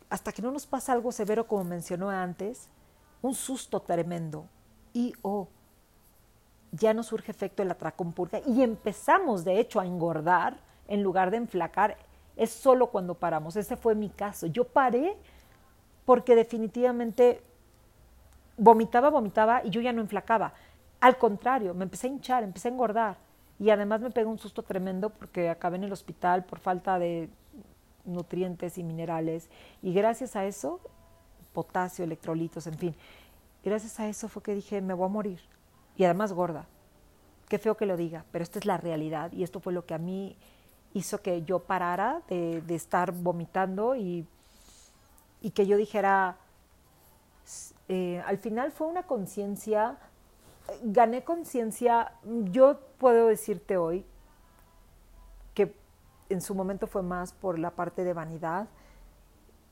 hasta 0.10 0.32
que 0.32 0.42
no 0.42 0.52
nos 0.52 0.68
pasa 0.68 0.94
algo 0.94 1.12
severo 1.12 1.48
como 1.48 1.64
mencionó 1.64 2.10
antes, 2.10 2.70
un 3.22 3.34
susto 3.34 3.82
tremendo 3.82 4.46
y 4.94 5.14
o 5.24 5.48
ya 6.72 6.94
nos 6.94 7.08
surge 7.08 7.32
efecto 7.32 7.64
el 7.64 7.72
atracón 7.72 8.14
purga 8.14 8.42
y 8.46 8.62
empezamos 8.62 9.44
de 9.44 9.60
hecho 9.60 9.80
a 9.80 9.86
engordar 9.86 10.58
en 10.88 11.04
lugar 11.04 11.32
de 11.32 11.38
enflacar, 11.38 11.98
es 12.36 12.52
solo 12.52 12.88
cuando 12.88 13.16
paramos. 13.16 13.56
Ese 13.56 13.76
fue 13.76 13.96
mi 13.96 14.10
caso. 14.10 14.48
Yo 14.48 14.64
paré 14.64 15.18
porque 16.06 16.36
definitivamente 16.36 17.42
vomitaba, 18.58 19.10
vomitaba 19.10 19.62
y 19.64 19.70
yo 19.70 19.82
ya 19.82 19.92
no 19.92 20.02
enflacaba. 20.02 20.54
Al 21.00 21.18
contrario, 21.18 21.74
me 21.74 21.84
empecé 21.84 22.08
a 22.08 22.10
hinchar, 22.10 22.44
empecé 22.44 22.70
a 22.70 22.72
engordar 22.72 23.18
y 23.60 23.70
además 23.70 24.02
me 24.02 24.12
pegó 24.12 24.30
un 24.30 24.40
susto 24.40 24.64
tremendo 24.64 25.10
porque 25.10 25.50
acabé 25.50 25.78
en 25.78 25.84
el 25.84 25.92
hospital 25.92 26.46
por 26.46 26.60
falta 26.60 27.00
de 27.00 27.30
nutrientes 28.06 28.78
y 28.78 28.84
minerales 28.84 29.50
y 29.82 29.94
gracias 29.94 30.36
a 30.36 30.46
eso, 30.46 30.80
potasio, 31.54 32.06
electrolitos, 32.06 32.66
en 32.68 32.78
fin, 32.78 32.96
gracias 33.64 34.00
a 34.00 34.08
eso 34.08 34.30
fue 34.30 34.42
que 34.42 34.56
dije, 34.56 34.82
me 34.82 34.94
voy 34.94 35.06
a 35.06 35.10
morir 35.10 35.40
y 35.98 36.06
además 36.06 36.32
gorda. 36.34 36.68
Qué 37.50 37.58
feo 37.60 37.76
que 37.76 37.86
lo 37.86 37.98
diga, 37.98 38.26
pero 38.32 38.44
esta 38.44 38.60
es 38.60 38.66
la 38.66 38.78
realidad 38.78 39.32
y 39.32 39.44
esto 39.44 39.60
fue 39.60 39.74
lo 39.74 39.86
que 39.86 39.94
a 39.94 39.98
mí 39.98 40.38
hizo 40.94 41.22
que 41.22 41.44
yo 41.44 41.60
parara 41.60 42.22
de, 42.30 42.62
de 42.62 42.76
estar 42.76 43.12
vomitando 43.12 43.96
y 43.96 44.26
y 45.42 45.52
que 45.52 45.68
yo 45.68 45.78
dijera, 45.78 46.38
eh, 47.88 48.24
al 48.26 48.38
final 48.38 48.72
fue 48.72 48.88
una 48.88 49.04
conciencia, 49.04 49.98
gané 50.84 51.24
conciencia, 51.24 52.14
yo 52.24 52.80
puedo 52.98 53.28
decirte 53.28 53.78
hoy 53.78 54.06
que 55.54 55.76
en 56.30 56.42
su 56.42 56.56
momento 56.56 56.88
fue 56.88 57.04
más 57.04 57.34
por 57.34 57.60
la 57.60 57.72
parte 57.72 58.04
de 58.04 58.14
vanidad, 58.14 58.68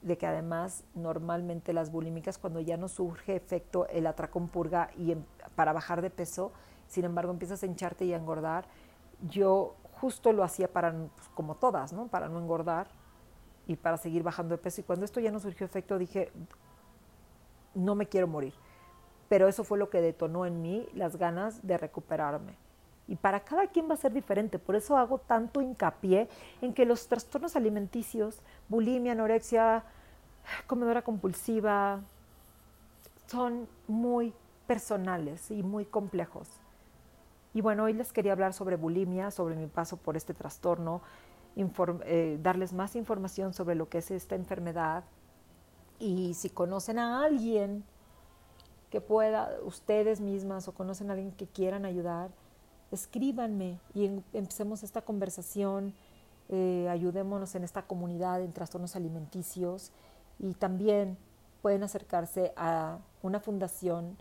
de 0.06 0.18
que 0.18 0.26
además 0.28 0.86
normalmente 0.94 1.74
las 1.74 1.91
bulímicas 1.91 2.38
cuando 2.38 2.62
ya 2.62 2.78
no 2.78 2.88
surge 2.88 3.36
efecto 3.36 3.88
el 3.88 4.08
atracón 4.08 4.48
purga 4.48 4.89
y 4.96 5.15
para 5.56 5.74
bajar 5.74 6.02
de 6.02 6.10
peso, 6.10 6.52
sin 6.88 7.06
embargo 7.06 7.32
empiezas 7.32 7.62
a 7.63 7.65
hincharte 7.65 8.06
y 8.06 8.13
a 8.13 8.18
engordar, 8.18 8.65
yo 9.22 9.76
justo 9.94 10.32
lo 10.32 10.44
hacía 10.44 10.72
para, 10.72 10.91
pues, 10.94 11.28
como 11.34 11.56
todas, 11.56 11.91
¿no? 11.91 12.08
Para 12.08 12.30
no 12.30 12.39
engordar, 12.39 12.88
y 13.68 13.76
para 13.76 13.98
seguir 13.98 14.24
bajando 14.24 14.56
de 14.56 14.62
peso. 14.62 14.82
Y 14.82 14.84
cuando 14.84 15.06
esto 15.06 15.20
ya 15.20 15.32
no 15.32 15.39
surgió 15.39 15.65
efecto, 15.65 15.98
dije, 15.98 16.32
no 17.74 17.96
me 17.96 18.08
quiero 18.08 18.28
morir. 18.28 18.54
Pero 19.28 19.48
eso 19.48 19.63
fue 19.63 19.78
lo 19.78 19.89
que 19.89 20.02
detonó 20.02 20.46
en 20.46 20.62
mí 20.62 20.88
las 20.94 21.15
ganas 21.15 21.65
de 21.65 21.78
recuperarme. 21.78 22.58
Y 23.08 23.15
para 23.15 23.41
cada 23.41 23.68
quien 23.68 23.89
va 23.89 23.94
a 23.94 23.98
ser 23.98 24.13
diferente. 24.13 24.58
Por 24.58 24.76
eso 24.76 24.98
hago 24.98 25.20
tanto 25.20 25.62
hincapié 25.62 26.28
en 26.62 26.74
que 26.74 26.86
los 26.86 27.08
trastornos 27.08 27.56
alimenticios, 27.56 28.39
bulimia, 28.68 29.12
anorexia, 29.12 29.84
comedora 30.68 31.04
compulsiva, 31.04 32.02
son 33.28 33.68
muy 33.88 34.34
personales 34.68 35.52
y 35.52 35.62
muy 35.62 35.86
complejos. 35.86 36.50
Y 37.54 37.62
bueno, 37.62 37.84
hoy 37.84 37.94
les 37.94 38.12
quería 38.12 38.34
hablar 38.34 38.54
sobre 38.54 38.76
bulimia, 38.76 39.32
sobre 39.32 39.56
mi 39.56 39.68
paso 39.68 39.98
por 39.98 40.18
este 40.18 40.34
trastorno, 40.34 41.02
eh, 41.56 42.38
darles 42.41 42.74
más 42.74 42.96
información 42.96 43.54
sobre 43.54 43.76
lo 43.76 43.88
que 43.88 44.00
es 44.00 44.12
esta 44.12 44.36
enfermedad 44.36 45.06
y 46.00 46.34
si 46.34 46.50
conocen 46.50 47.00
a 47.00 47.24
alguien 47.24 47.86
que 48.89 49.00
pueda, 49.00 49.52
ustedes 49.63 50.20
mismas 50.20 50.68
o 50.68 50.74
conocen 50.74 51.10
a 51.10 51.13
alguien 51.13 51.32
que 51.32 51.48
quieran 51.48 51.86
ayudar, 51.86 52.30
escríbanme 52.95 53.79
y 53.93 54.05
em, 54.05 54.21
empecemos 54.34 54.84
esta 54.84 55.01
conversación, 55.01 55.93
eh, 56.49 56.88
ayudémonos 56.89 57.55
en 57.55 57.63
esta 57.63 57.84
comunidad 57.84 58.41
en 58.41 58.51
trastornos 58.51 58.95
alimenticios 58.95 59.91
y 60.39 60.53
también 60.53 61.17
pueden 61.62 61.84
acercarse 61.84 62.53
a 62.55 62.99
una 63.21 63.39
fundación 63.39 64.17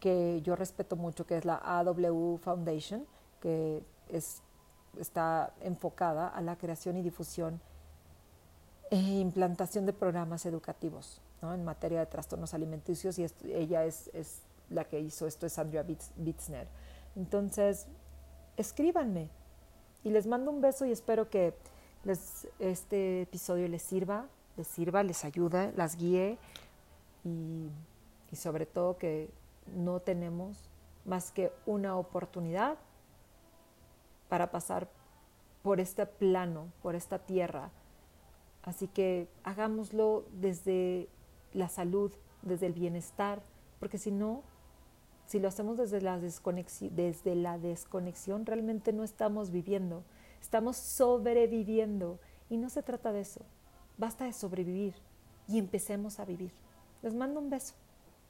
que 0.00 0.40
yo 0.42 0.54
respeto 0.54 0.96
mucho, 0.96 1.26
que 1.26 1.38
es 1.38 1.44
la 1.44 1.56
AW 1.56 2.38
Foundation, 2.38 3.06
que 3.40 3.82
es 4.08 4.42
está 4.98 5.52
enfocada 5.60 6.28
a 6.28 6.40
la 6.40 6.56
creación 6.56 6.96
y 6.96 7.02
difusión 7.02 7.60
e 8.90 8.96
implantación 8.96 9.86
de 9.86 9.92
programas 9.92 10.46
educativos 10.46 11.20
en 11.42 11.64
materia 11.64 12.00
de 12.00 12.06
trastornos 12.06 12.54
alimenticios 12.54 13.18
y 13.18 13.26
ella 13.52 13.84
es, 13.84 14.10
la 14.70 14.84
que 14.84 15.00
hizo 15.00 15.26
esto, 15.26 15.46
es 15.46 15.54
Sandra 15.54 15.82
Bitzner. 15.82 16.68
Entonces, 17.16 17.86
escríbanme 18.58 19.30
Y 20.04 20.10
les 20.10 20.26
mando 20.26 20.50
un 20.50 20.60
beso 20.60 20.84
y 20.84 20.92
espero 20.92 21.30
que 21.30 21.54
este 22.58 23.22
episodio 23.22 23.66
les 23.68 23.82
sirva, 23.82 24.26
les 24.56 24.66
sirva, 24.66 25.02
les 25.02 25.24
ayude, 25.24 25.72
las 25.76 25.96
guíe 25.96 26.38
y, 27.24 27.70
y 28.30 28.36
sobre 28.36 28.66
todo 28.66 28.98
que 28.98 29.30
no 29.74 30.00
tenemos 30.00 30.70
más 31.04 31.30
que 31.30 31.52
una 31.66 31.96
oportunidad 31.96 32.78
para 34.28 34.50
pasar 34.50 34.88
por 35.62 35.80
este 35.80 36.06
plano, 36.06 36.66
por 36.82 36.94
esta 36.94 37.18
tierra. 37.18 37.70
Así 38.62 38.88
que 38.88 39.28
hagámoslo 39.44 40.24
desde 40.32 41.08
la 41.52 41.68
salud, 41.68 42.12
desde 42.42 42.66
el 42.66 42.72
bienestar, 42.72 43.42
porque 43.80 43.98
si 43.98 44.10
no, 44.10 44.42
si 45.28 45.38
lo 45.38 45.48
hacemos 45.48 45.76
desde 45.76 46.00
la, 46.00 46.18
desconexión, 46.18 46.96
desde 46.96 47.34
la 47.34 47.58
desconexión, 47.58 48.46
realmente 48.46 48.94
no 48.94 49.04
estamos 49.04 49.50
viviendo, 49.50 50.02
estamos 50.40 50.78
sobreviviendo. 50.78 52.18
Y 52.48 52.56
no 52.56 52.70
se 52.70 52.82
trata 52.82 53.12
de 53.12 53.20
eso, 53.20 53.42
basta 53.98 54.24
de 54.24 54.32
sobrevivir 54.32 54.94
y 55.46 55.58
empecemos 55.58 56.18
a 56.18 56.24
vivir. 56.24 56.50
Les 57.02 57.14
mando 57.14 57.40
un 57.40 57.50
beso. 57.50 57.74